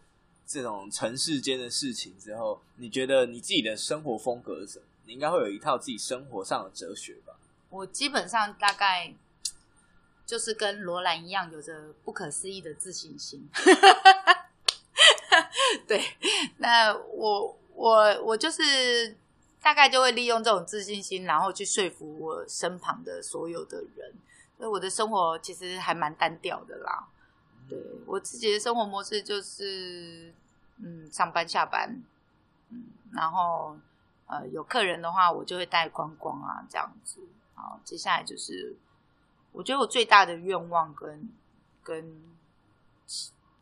[0.44, 4.84] 这种尘世间的事情之后，你觉得你自己的生活风格是什么？
[5.06, 7.32] 你应该会有一套自己生活上的哲学吧？
[7.70, 9.14] 我基本上大概
[10.26, 13.48] 就是跟罗兰一样，有着不可思议的自信心。
[15.86, 16.02] 对，
[16.56, 19.16] 那我我我就是。
[19.60, 24.14] 大概就会利用这种自信心，然后去说服我身旁的所有的人。
[24.56, 27.06] 所以我的生活其实还蛮单调的啦。
[27.68, 30.34] 对，我自己的生活模式就是，
[30.78, 32.02] 嗯，上班下班，
[32.70, 33.76] 嗯，然后
[34.26, 37.20] 呃有客人的话，我就会带观光啊这样子。
[37.54, 38.74] 好，接下来就是，
[39.52, 41.28] 我觉得我最大的愿望跟
[41.82, 42.20] 跟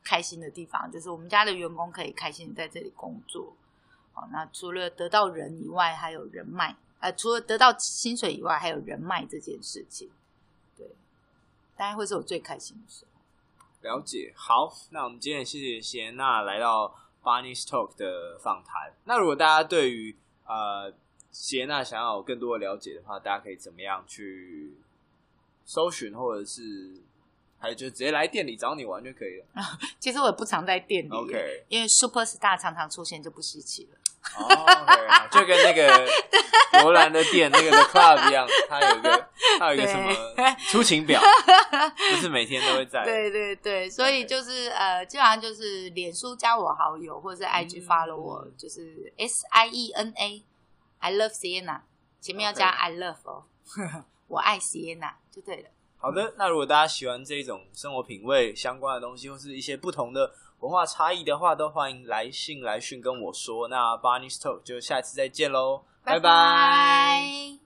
[0.03, 3.53] 开心的地方，就是我们家的员工可以开心在这里工作。
[4.33, 6.77] 那除了得到人以外，还有人脉。
[7.01, 10.11] 呃，除了得到薪水以外，还有人脉这件事情，
[10.77, 10.87] 对，
[11.77, 13.21] 大概会是我最开心的时候。
[13.83, 14.33] 了解。
[14.35, 18.93] 好，那我们今天谢谢谢娜来到 Bunny Talk 的访谈。
[19.05, 20.93] 那如果大家对于呃
[21.31, 24.77] 谢娜想要有更多的了解的话，大家可以怎么样去
[25.65, 27.03] 搜寻，或者是？
[27.59, 29.45] 还就直接来店里找你玩就可以了。
[29.99, 33.99] 其实我也不常在店里，OK，因为 Super Star 常常出现就不稀奇了。
[34.37, 36.05] 哦、oh,，OK，就跟那个
[36.83, 40.13] 罗兰的店那个 Club 一样，它有一个它有一个什么
[40.69, 41.23] 出勤表，
[42.11, 43.05] 不是每天都会在。
[43.05, 51.83] 对对对，所以就是呃，基本上就是脸书加我好友，或者是 IG follow 我，嗯、就是 S I E N A，I love Sienna，
[52.21, 54.03] 前面要加 I love 哦，okay.
[54.27, 55.69] 我爱 Sienna 就对了。
[56.07, 60.31] 好的，那如果大家喜欢这种生活品味相关的东西，或是一些不同的
[60.61, 63.67] 文化差异的话，都欢迎来信来讯跟我说。
[63.67, 67.66] 那 Barney's Talk 就下次再见喽，拜拜。